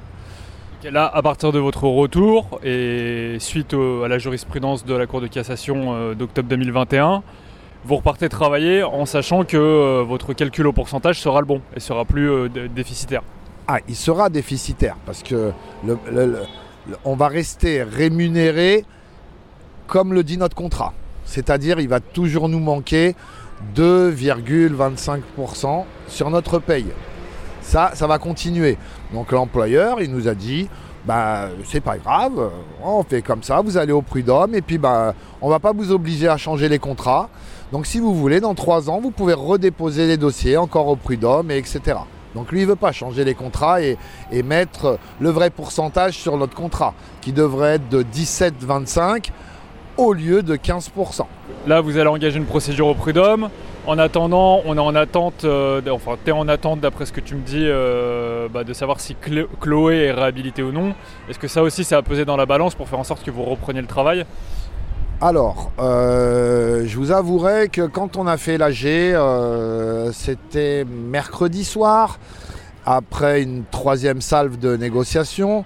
Là, 0.91 1.09
à 1.15 1.23
partir 1.23 1.53
de 1.53 1.61
votre 1.61 1.85
retour 1.85 2.59
et 2.65 3.37
suite 3.39 3.75
à 3.75 4.09
la 4.09 4.19
jurisprudence 4.19 4.85
de 4.85 4.95
la 4.95 5.07
Cour 5.07 5.21
de 5.21 5.29
cassation 5.29 5.95
euh, 5.95 6.15
d'octobre 6.17 6.49
2021, 6.49 7.23
vous 7.85 7.95
repartez 7.95 8.29
travailler 8.29 8.83
en 8.83 9.07
sachant 9.07 9.45
que 9.45 9.57
euh, 9.57 10.03
votre 10.03 10.33
calcul 10.33 10.67
au 10.67 10.73
pourcentage 10.73 11.21
sera 11.21 11.39
le 11.39 11.47
bon 11.47 11.61
et 11.77 11.81
sera 11.81 12.05
plus 12.05 12.49
déficitaire. 12.75 13.23
Ah, 13.67 13.79
il 13.89 13.97
sera 13.97 14.29
déficitaire 14.29 14.95
parce 15.07 15.23
que 15.23 15.53
on 17.05 17.17
va 17.17 17.29
rester 17.29 17.83
rémunéré 17.83 18.85
comme 19.87 20.13
le 20.13 20.23
dit 20.23 20.37
notre 20.37 20.55
contrat. 20.55 20.93
C'est-à-dire 21.25 21.81
il 21.81 21.89
va 21.89 22.01
toujours 22.01 22.51
nous 22.51 22.61
manquer 22.61 23.17
2,25% 23.75 25.85
sur 26.09 26.29
notre 26.29 26.59
paye. 26.59 26.89
Ça, 27.63 27.93
ça 27.95 28.07
va 28.07 28.19
continuer. 28.19 28.77
Donc 29.15 29.33
l'employeur, 29.33 30.03
il 30.03 30.11
nous 30.11 30.29
a 30.29 30.35
dit, 30.35 30.69
bah 31.07 31.49
c'est 31.65 31.81
pas 31.81 31.97
grave, 31.97 32.51
on 32.83 33.03
fait 33.03 33.23
comme 33.23 33.43
ça, 33.43 33.63
vous 33.63 33.79
allez 33.79 33.93
au 33.93 34.03
prud'homme 34.03 34.55
et 34.55 34.61
puis 34.61 34.77
bah 34.77 35.15
on 35.41 35.49
va 35.49 35.59
pas 35.59 35.73
vous 35.73 35.91
obliger 35.91 36.29
à 36.29 36.37
changer 36.37 36.69
les 36.69 36.79
contrats. 36.79 37.31
Donc 37.73 37.87
si 37.87 37.99
vous 37.99 38.15
voulez, 38.15 38.41
dans 38.41 38.55
trois 38.55 38.91
ans, 38.91 39.01
vous 39.01 39.11
pouvez 39.11 39.33
redéposer 39.33 40.07
les 40.07 40.19
dossiers 40.19 40.59
encore 40.59 40.89
au 40.89 40.97
prud'homme 40.97 41.51
et 41.51 41.57
etc. 41.57 41.97
Donc 42.35 42.51
lui, 42.53 42.61
il 42.61 42.67
veut 42.67 42.77
pas 42.77 42.93
changer 42.93 43.25
les 43.25 43.35
contrats 43.35 43.81
et, 43.81 43.97
et 44.31 44.43
mettre 44.43 44.99
le 45.21 45.31
vrai 45.31 45.51
pourcentage 45.51 46.15
sur 46.15 46.37
notre 46.37 46.55
contrat, 46.55 46.95
qui 47.21 47.33
devrait 47.33 47.75
être 47.75 47.89
de 47.89 48.03
17,25 48.03 49.31
au 49.97 50.13
lieu 50.13 50.43
de 50.43 50.57
15%. 50.57 51.27
Là, 51.67 51.81
vous 51.81 51.99
allez 51.99 52.09
engager 52.09 52.39
une 52.39 52.47
procédure 52.47 52.89
au 52.89 52.95
prud'homme. 52.95 53.49
En 53.87 53.99
attendant, 53.99 54.63
on 54.65 54.77
est 54.77 54.81
en 54.81 54.95
attente, 54.95 55.45
euh, 55.45 55.81
enfin, 55.91 56.13
tu 56.25 56.31
es 56.31 56.33
en 56.33 56.49
attente, 56.49 56.81
d'après 56.81 57.05
ce 57.05 57.13
que 57.13 57.21
tu 57.21 57.35
me 57.35 57.43
dis, 57.43 57.65
euh, 57.65 58.49
bah, 58.49 58.65
de 58.65 58.73
savoir 58.73 58.99
si 58.99 59.15
Chloé 59.61 60.07
est 60.07 60.13
réhabilitée 60.13 60.63
ou 60.63 60.73
non. 60.73 60.95
Est-ce 61.29 61.39
que 61.39 61.49
ça 61.49 61.63
aussi, 61.63 61.85
ça 61.85 61.99
a 61.99 62.03
pesé 62.03 62.25
dans 62.25 62.37
la 62.37 62.47
balance 62.47 62.75
pour 62.75 62.89
faire 62.89 62.99
en 62.99 63.05
sorte 63.05 63.23
que 63.23 63.31
vous 63.31 63.45
repreniez 63.45 63.83
le 63.83 63.87
travail? 63.87 64.25
Alors, 65.21 65.71
euh, 65.79 66.85
je 66.87 66.97
vous 66.99 67.13
avouerai 67.13 67.69
que 67.69 67.87
quand 67.87 68.17
on 68.17 68.27
a 68.27 68.37
fait 68.37 68.59
l'AG, 68.59 68.85
euh, 68.85 70.11
c'était 70.13 70.85
mercredi 70.85 71.65
soir, 71.65 72.19
après 72.85 73.43
une 73.43 73.65
troisième 73.71 74.21
salve 74.21 74.59
de 74.59 74.77
négociation. 74.77 75.65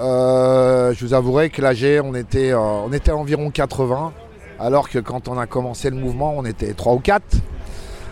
Euh, 0.00 0.92
je 0.92 1.06
vous 1.06 1.14
avouerai 1.14 1.50
que 1.50 1.62
l'AG, 1.62 2.02
on 2.04 2.14
était, 2.14 2.52
on 2.52 2.92
était 2.92 3.12
à 3.12 3.16
environ 3.16 3.50
80, 3.50 4.12
alors 4.58 4.88
que 4.88 4.98
quand 4.98 5.28
on 5.28 5.38
a 5.38 5.46
commencé 5.46 5.88
le 5.88 5.96
mouvement, 5.96 6.34
on 6.36 6.44
était 6.44 6.74
3 6.74 6.94
ou 6.94 6.98
4. 6.98 7.22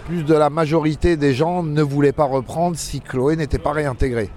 Plus 0.06 0.22
de 0.22 0.34
la 0.34 0.48
majorité 0.48 1.16
des 1.16 1.34
gens 1.34 1.64
ne 1.64 1.82
voulaient 1.82 2.12
pas 2.12 2.24
reprendre 2.24 2.76
si 2.78 3.00
Chloé 3.00 3.36
n'était 3.36 3.58
pas 3.58 3.72
réintégrée. 3.72 4.30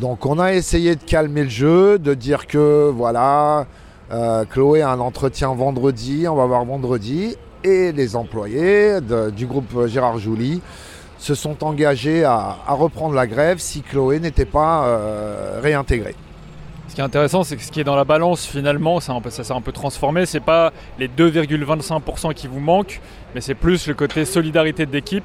Donc 0.00 0.26
on 0.26 0.38
a 0.38 0.54
essayé 0.54 0.96
de 0.96 1.02
calmer 1.02 1.44
le 1.44 1.50
jeu, 1.50 1.98
de 1.98 2.14
dire 2.14 2.46
que 2.46 2.90
voilà, 2.92 3.66
euh, 4.10 4.44
Chloé 4.44 4.82
a 4.82 4.90
un 4.90 5.00
entretien 5.00 5.54
vendredi, 5.54 6.26
on 6.28 6.34
va 6.34 6.46
voir 6.46 6.64
vendredi, 6.64 7.36
et 7.64 7.92
les 7.92 8.16
employés 8.16 9.00
du 9.34 9.46
groupe 9.46 9.86
Gérard 9.86 10.18
Jouly 10.18 10.62
se 11.18 11.34
sont 11.34 11.64
engagés 11.64 12.24
à, 12.24 12.56
reprendre 12.68 13.14
la 13.14 13.26
grève 13.26 13.58
si 13.58 13.82
Chloé 13.82 14.20
n'était 14.20 14.44
pas 14.44 14.86
euh, 14.86 15.60
réintégrée. 15.62 16.14
Ce 16.88 16.94
qui 16.94 17.00
est 17.00 17.04
intéressant, 17.04 17.42
c'est 17.42 17.56
que 17.56 17.62
ce 17.62 17.70
qui 17.70 17.80
est 17.80 17.84
dans 17.84 17.96
la 17.96 18.04
balance, 18.04 18.46
finalement, 18.46 18.98
ça 19.00 19.20
s'est 19.30 19.52
un 19.52 19.60
peu 19.60 19.72
transformé. 19.72 20.24
C'est 20.24 20.40
pas 20.40 20.72
les 20.98 21.08
2,25% 21.08 22.32
qui 22.32 22.46
vous 22.46 22.60
manquent, 22.60 23.00
mais 23.34 23.42
c'est 23.42 23.54
plus 23.54 23.88
le 23.88 23.94
côté 23.94 24.24
solidarité 24.24 24.86
d'équipe 24.86 25.24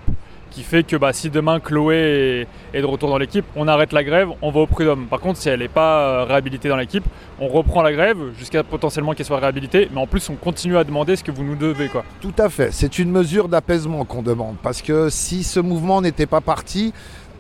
qui 0.54 0.64
fait 0.64 0.84
que 0.84 0.96
bah, 0.96 1.14
si 1.14 1.30
demain 1.30 1.60
Chloé 1.60 2.48
est, 2.74 2.82
de 2.82 2.86
retour 2.86 3.10
dans 3.10 3.18
l'équipe, 3.18 3.46
on 3.56 3.68
arrête 3.68 3.92
la 3.92 4.04
grève, 4.04 4.30
on 4.42 4.52
va 4.52 4.62
au 4.62 4.68
prud'homme. 4.68 5.08
Par 5.08 5.20
contre, 5.20 5.40
si 5.40 5.50
elle 5.50 5.60
n'est 5.60 5.68
pas 5.68 6.00
euh, 6.00 6.24
réhabilitée 6.26 6.70
dans 6.70 6.78
l'équipe, 6.78 7.04
on 7.40 7.48
reprend 7.48 7.82
la 7.82 7.92
grève 7.92 8.18
jusqu'à 8.38 8.64
potentiellement 8.64 9.14
qu'elle 9.14 9.26
soit 9.26 9.40
réhabilitée, 9.40 9.90
mais 9.92 10.00
en 10.00 10.08
plus, 10.08 10.30
on 10.30 10.36
continue 10.36 10.78
à 10.78 10.84
demander 10.84 11.16
ce 11.16 11.24
que 11.24 11.32
vous 11.32 11.44
nous 11.44 11.56
devez. 11.56 11.90
Tout 12.22 12.34
à 12.38 12.50
fait, 12.50 12.72
c'est 12.72 13.00
une 13.00 13.12
mesure 13.12 13.48
d'apaisement 13.50 14.06
qu'on 14.06 14.22
demande, 14.22 14.56
parce 14.62 14.82
que 14.82 15.10
si 15.10 15.44
ce 15.44 15.60
mouvement 15.60 16.02
n'était 16.02 16.28
pas 16.28 16.42
parti, 16.42 16.94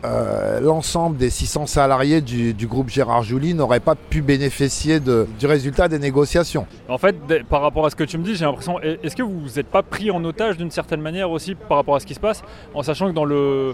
euh, 0.06 0.60
l'ensemble 0.60 1.18
des 1.18 1.30
600 1.30 1.66
salariés 1.68 2.22
du, 2.22 2.54
du 2.54 2.68
groupe 2.68 2.90
Gérard 2.90 3.24
Jouly 3.24 3.54
n'auraient 3.54 3.80
pas 3.80 3.96
pu 3.96 4.22
bénéficier 4.22 5.00
de- 5.00 5.28
du 5.40 5.46
résultat 5.48 5.88
des 5.88 6.00
négociations. 6.00 6.66
En 6.90 6.98
fait, 6.98 7.16
par 7.50 7.62
rapport 7.62 7.86
à 7.86 7.90
ce 7.90 7.96
que 7.96 8.04
tu 8.04 8.18
me 8.18 8.24
dis, 8.24 8.36
j'ai 8.36 8.46
l'impression. 8.46 8.80
est- 8.82 9.00
Est-ce 9.04 9.16
que 9.16 9.24
vous 9.24 9.48
n'êtes 9.56 9.68
pas 9.68 9.84
pris 9.84 10.12
en 10.12 10.24
otage 10.26 10.58
d'une 10.58 10.72
certaine 10.72 11.02
manière 11.02 11.32
aussi 11.32 11.56
par 11.56 11.78
rapport 11.78 11.96
à 11.96 12.00
ce 12.00 12.06
qui 12.06 12.14
se 12.16 12.20
passe, 12.20 12.42
en 12.74 12.84
sachant 12.84 13.08
que 13.10 13.14
dans 13.14 13.26
le. 13.26 13.74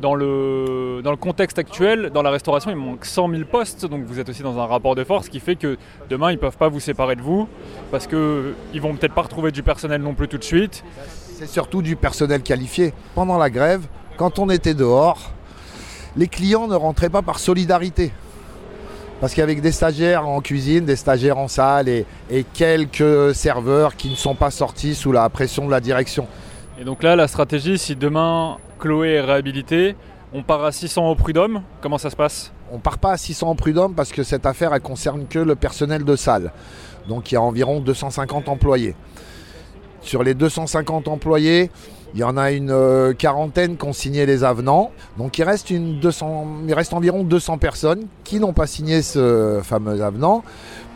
Dans 0.00 0.14
le, 0.14 1.02
dans 1.04 1.10
le 1.10 1.18
contexte 1.18 1.58
actuel, 1.58 2.08
dans 2.14 2.22
la 2.22 2.30
restauration, 2.30 2.70
il 2.70 2.76
manque 2.78 3.04
100 3.04 3.28
000 3.32 3.42
postes, 3.44 3.84
donc 3.84 4.04
vous 4.06 4.18
êtes 4.18 4.30
aussi 4.30 4.42
dans 4.42 4.58
un 4.58 4.64
rapport 4.64 4.94
de 4.94 5.04
force 5.04 5.28
qui 5.28 5.40
fait 5.40 5.56
que 5.56 5.76
demain, 6.08 6.30
ils 6.30 6.36
ne 6.36 6.40
peuvent 6.40 6.56
pas 6.56 6.70
vous 6.70 6.80
séparer 6.80 7.16
de 7.16 7.20
vous, 7.20 7.46
parce 7.90 8.06
qu'ils 8.06 8.16
ne 8.18 8.80
vont 8.80 8.94
peut-être 8.94 9.12
pas 9.12 9.20
retrouver 9.20 9.50
du 9.52 9.62
personnel 9.62 10.00
non 10.00 10.14
plus 10.14 10.26
tout 10.26 10.38
de 10.38 10.42
suite. 10.44 10.82
C'est 11.36 11.46
surtout 11.46 11.82
du 11.82 11.96
personnel 11.96 12.40
qualifié. 12.40 12.94
Pendant 13.14 13.36
la 13.36 13.50
grève, 13.50 13.82
quand 14.16 14.38
on 14.38 14.48
était 14.48 14.72
dehors, 14.72 15.32
les 16.16 16.28
clients 16.28 16.68
ne 16.68 16.74
rentraient 16.74 17.10
pas 17.10 17.22
par 17.22 17.38
solidarité. 17.38 18.12
Parce 19.20 19.34
qu'avec 19.34 19.60
des 19.60 19.72
stagiaires 19.72 20.26
en 20.26 20.40
cuisine, 20.40 20.84
des 20.84 20.96
stagiaires 20.96 21.38
en 21.38 21.48
salle 21.48 21.88
et, 21.88 22.06
et 22.30 22.44
quelques 22.44 23.34
serveurs 23.34 23.96
qui 23.96 24.08
ne 24.08 24.14
sont 24.14 24.34
pas 24.34 24.50
sortis 24.50 24.94
sous 24.94 25.12
la 25.12 25.28
pression 25.28 25.66
de 25.66 25.70
la 25.70 25.80
direction. 25.80 26.26
Et 26.80 26.84
donc 26.84 27.02
là, 27.02 27.16
la 27.16 27.28
stratégie, 27.28 27.76
si 27.76 27.96
demain 27.96 28.56
Chloé 28.78 29.10
est 29.10 29.20
réhabilitée, 29.20 29.96
on 30.32 30.42
part 30.42 30.64
à 30.64 30.72
600 30.72 31.10
au 31.10 31.14
prud'homme, 31.14 31.62
comment 31.82 31.98
ça 31.98 32.08
se 32.08 32.16
passe? 32.16 32.52
On 32.72 32.78
part 32.78 32.98
pas 32.98 33.12
à 33.12 33.16
600 33.16 33.50
en 33.50 33.54
prud'homme 33.56 33.94
parce 33.94 34.12
que 34.12 34.22
cette 34.22 34.46
affaire, 34.46 34.72
elle 34.72 34.80
concerne 34.80 35.26
que 35.26 35.38
le 35.38 35.56
personnel 35.56 36.04
de 36.04 36.16
salle. 36.16 36.52
Donc 37.08 37.30
il 37.30 37.34
y 37.34 37.36
a 37.36 37.42
environ 37.42 37.80
250 37.80 38.48
employés. 38.48 38.94
Sur 40.02 40.22
les 40.22 40.34
250 40.34 41.08
employés, 41.08 41.70
il 42.14 42.20
y 42.20 42.24
en 42.24 42.36
a 42.36 42.50
une 42.50 42.70
euh, 42.70 43.12
quarantaine 43.12 43.76
qui 43.76 43.84
ont 43.84 43.92
signé 43.92 44.26
les 44.26 44.42
avenants. 44.42 44.90
Donc 45.16 45.38
il 45.38 45.44
reste, 45.44 45.70
une 45.70 46.00
200, 46.00 46.46
il 46.66 46.74
environ 46.92 47.22
200 47.22 47.58
personnes 47.58 48.06
qui 48.24 48.40
n'ont 48.40 48.52
pas 48.52 48.66
signé 48.66 49.02
ce 49.02 49.60
fameux 49.62 50.02
avenant 50.02 50.42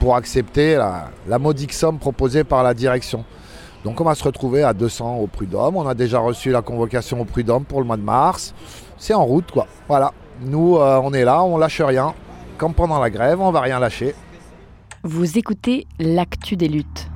pour 0.00 0.16
accepter 0.16 0.74
la, 0.76 1.10
la 1.28 1.38
modique 1.38 1.72
somme 1.72 1.98
proposée 1.98 2.42
par 2.42 2.62
la 2.62 2.74
direction. 2.74 3.24
Donc 3.84 4.00
on 4.00 4.04
va 4.04 4.14
se 4.14 4.24
retrouver 4.24 4.64
à 4.64 4.72
200 4.72 5.18
au 5.18 5.26
prud'homme. 5.26 5.76
On 5.76 5.86
a 5.86 5.94
déjà 5.94 6.18
reçu 6.18 6.50
la 6.50 6.62
convocation 6.62 7.20
au 7.20 7.24
prud'homme 7.24 7.64
pour 7.64 7.80
le 7.80 7.86
mois 7.86 7.98
de 7.98 8.02
mars. 8.02 8.54
C'est 8.98 9.14
en 9.14 9.24
route 9.24 9.50
quoi. 9.50 9.66
Voilà. 9.86 10.12
Nous 10.40 10.78
euh, 10.78 11.00
on 11.02 11.12
est 11.12 11.24
là, 11.24 11.44
on 11.44 11.58
lâche 11.58 11.80
rien. 11.80 12.14
Comme 12.58 12.74
pendant 12.74 13.00
la 13.00 13.10
grève, 13.10 13.40
on 13.40 13.52
va 13.52 13.60
rien 13.60 13.78
lâcher. 13.78 14.14
Vous 15.02 15.38
écoutez 15.38 15.86
l'actu 15.98 16.56
des 16.56 16.68
luttes. 16.68 17.08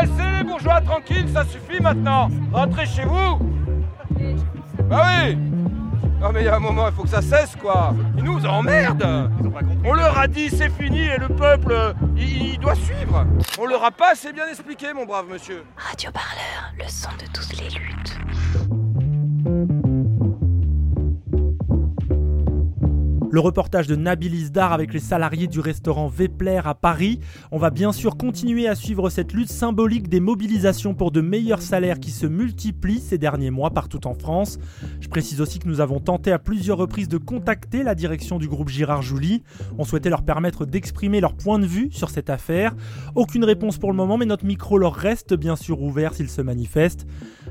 Laissez 0.00 0.30
les 0.38 0.44
bourgeois 0.44 0.80
tranquilles, 0.80 1.28
ça 1.32 1.44
suffit 1.44 1.80
maintenant. 1.80 2.28
Rentrez 2.52 2.86
chez 2.86 3.04
vous. 3.04 3.38
Bah 4.88 5.04
oui. 5.26 5.36
Non 6.20 6.30
mais 6.32 6.40
il 6.40 6.46
y 6.46 6.48
a 6.48 6.56
un 6.56 6.60
moment, 6.60 6.88
il 6.88 6.94
faut 6.94 7.02
que 7.02 7.08
ça 7.08 7.22
cesse 7.22 7.54
quoi. 7.56 7.94
Ils 8.16 8.24
nous 8.24 8.44
emmerdent. 8.46 9.30
On 9.84 9.92
leur 9.92 10.18
a 10.18 10.26
dit 10.26 10.48
c'est 10.48 10.70
fini 10.70 11.04
et 11.04 11.18
le 11.18 11.28
peuple, 11.28 11.94
il, 12.16 12.54
il 12.54 12.58
doit 12.58 12.74
suivre. 12.74 13.26
On 13.58 13.66
leur 13.66 13.84
a 13.84 13.90
pas 13.90 14.12
assez 14.12 14.32
bien 14.32 14.48
expliqué, 14.48 14.92
mon 14.94 15.04
brave 15.04 15.26
monsieur. 15.30 15.64
Radio 15.76 16.10
Parleur, 16.10 16.72
le 16.78 16.88
son 16.88 17.10
de 17.12 17.26
toutes 17.32 17.60
les 17.60 17.68
luttes. 17.68 18.83
Le 23.34 23.40
reportage 23.40 23.88
de 23.88 23.96
Nabil 23.96 24.32
Isdar 24.32 24.72
avec 24.72 24.94
les 24.94 25.00
salariés 25.00 25.48
du 25.48 25.58
restaurant 25.58 26.06
Vepler 26.06 26.60
à 26.64 26.72
Paris. 26.76 27.18
On 27.50 27.58
va 27.58 27.70
bien 27.70 27.90
sûr 27.90 28.16
continuer 28.16 28.68
à 28.68 28.76
suivre 28.76 29.10
cette 29.10 29.32
lutte 29.32 29.50
symbolique 29.50 30.08
des 30.08 30.20
mobilisations 30.20 30.94
pour 30.94 31.10
de 31.10 31.20
meilleurs 31.20 31.60
salaires 31.60 31.98
qui 31.98 32.12
se 32.12 32.28
multiplient 32.28 33.00
ces 33.00 33.18
derniers 33.18 33.50
mois 33.50 33.70
partout 33.70 34.06
en 34.06 34.14
France. 34.14 34.60
Je 35.00 35.08
précise 35.08 35.40
aussi 35.40 35.58
que 35.58 35.66
nous 35.66 35.80
avons 35.80 35.98
tenté 35.98 36.30
à 36.30 36.38
plusieurs 36.38 36.78
reprises 36.78 37.08
de 37.08 37.18
contacter 37.18 37.82
la 37.82 37.96
direction 37.96 38.38
du 38.38 38.46
groupe 38.46 38.68
Girard 38.68 39.02
Jouly. 39.02 39.42
On 39.78 39.84
souhaitait 39.84 40.10
leur 40.10 40.22
permettre 40.22 40.64
d'exprimer 40.64 41.20
leur 41.20 41.34
point 41.34 41.58
de 41.58 41.66
vue 41.66 41.88
sur 41.90 42.10
cette 42.10 42.30
affaire. 42.30 42.76
Aucune 43.16 43.42
réponse 43.42 43.78
pour 43.78 43.90
le 43.90 43.96
moment, 43.96 44.16
mais 44.16 44.26
notre 44.26 44.46
micro 44.46 44.78
leur 44.78 44.94
reste 44.94 45.34
bien 45.34 45.56
sûr 45.56 45.82
ouvert 45.82 46.14
s'ils 46.14 46.30
se 46.30 46.40
manifestent. 46.40 47.04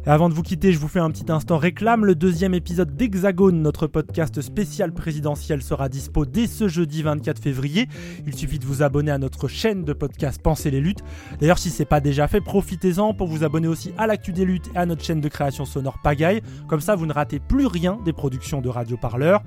Avant 0.06 0.30
de 0.30 0.34
vous 0.34 0.44
quitter, 0.44 0.72
je 0.72 0.80
vous 0.80 0.88
fais 0.88 1.00
un 1.00 1.12
petit 1.12 1.30
instant 1.30 1.58
réclame. 1.58 2.06
Le 2.06 2.16
deuxième 2.16 2.54
épisode 2.54 2.96
d'Hexagone, 2.96 3.62
notre 3.62 3.88
podcast 3.88 4.40
spécial 4.40 4.94
présidentiel, 4.94 5.62
sera 5.74 5.90
dispo 5.90 6.24
dès 6.24 6.46
ce 6.46 6.68
jeudi 6.68 7.02
24 7.02 7.42
février. 7.42 7.90
Il 8.28 8.36
suffit 8.36 8.60
de 8.60 8.66
vous 8.66 8.84
abonner 8.84 9.10
à 9.10 9.18
notre 9.18 9.48
chaîne 9.48 9.84
de 9.84 9.94
podcast 9.94 10.40
Pensez 10.40 10.70
les 10.70 10.82
luttes. 10.82 11.04
D'ailleurs, 11.40 11.58
si 11.58 11.72
c'est 11.72 11.84
pas 11.84 12.00
déjà 12.00 12.28
fait, 12.28 12.42
profitez-en 12.42 13.16
pour 13.16 13.28
vous 13.28 13.44
abonner 13.44 13.68
aussi 13.68 13.92
à 13.98 14.06
l'actu 14.06 14.34
des 14.34 14.46
luttes 14.46 14.70
et 14.76 14.78
à 14.78 14.86
notre 14.86 15.04
chaîne 15.04 15.20
de 15.20 15.28
création 15.30 15.66
sonore 15.66 15.98
Pagaille. 16.04 16.44
Comme 16.68 16.80
ça, 16.80 16.96
vous 16.96 17.08
ne 17.08 17.14
ratez 17.14 17.40
plus 17.40 17.66
rien 17.66 17.98
des 18.06 18.14
productions 18.14 18.62
de 18.62 18.70
Radio 18.70 18.98
Parleur. 18.98 19.42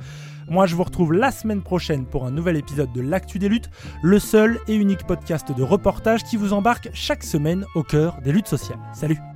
Moi, 0.49 0.67
je 0.67 0.75
vous 0.75 0.83
retrouve 0.83 1.13
la 1.13 1.31
semaine 1.31 1.63
prochaine 1.63 2.07
pour 2.07 2.27
un 2.27 2.33
nouvel 2.33 2.57
épisode 2.57 2.93
de 2.93 3.01
L'actu 3.01 3.39
des 3.39 3.49
luttes, 3.49 3.71
le 4.03 4.19
seul 4.19 4.59
et 4.67 4.75
unique 4.75 5.07
podcast 5.07 5.57
de 5.57 5.63
reportage 5.63 6.25
qui 6.25 6.37
vous 6.37 6.53
embarque 6.53 6.91
chaque 6.93 7.23
semaine 7.23 7.65
au 7.77 7.85
cœur 7.85 8.19
des 8.25 8.33
luttes 8.33 8.49
sociales. 8.49 8.81
Salut 8.93 9.36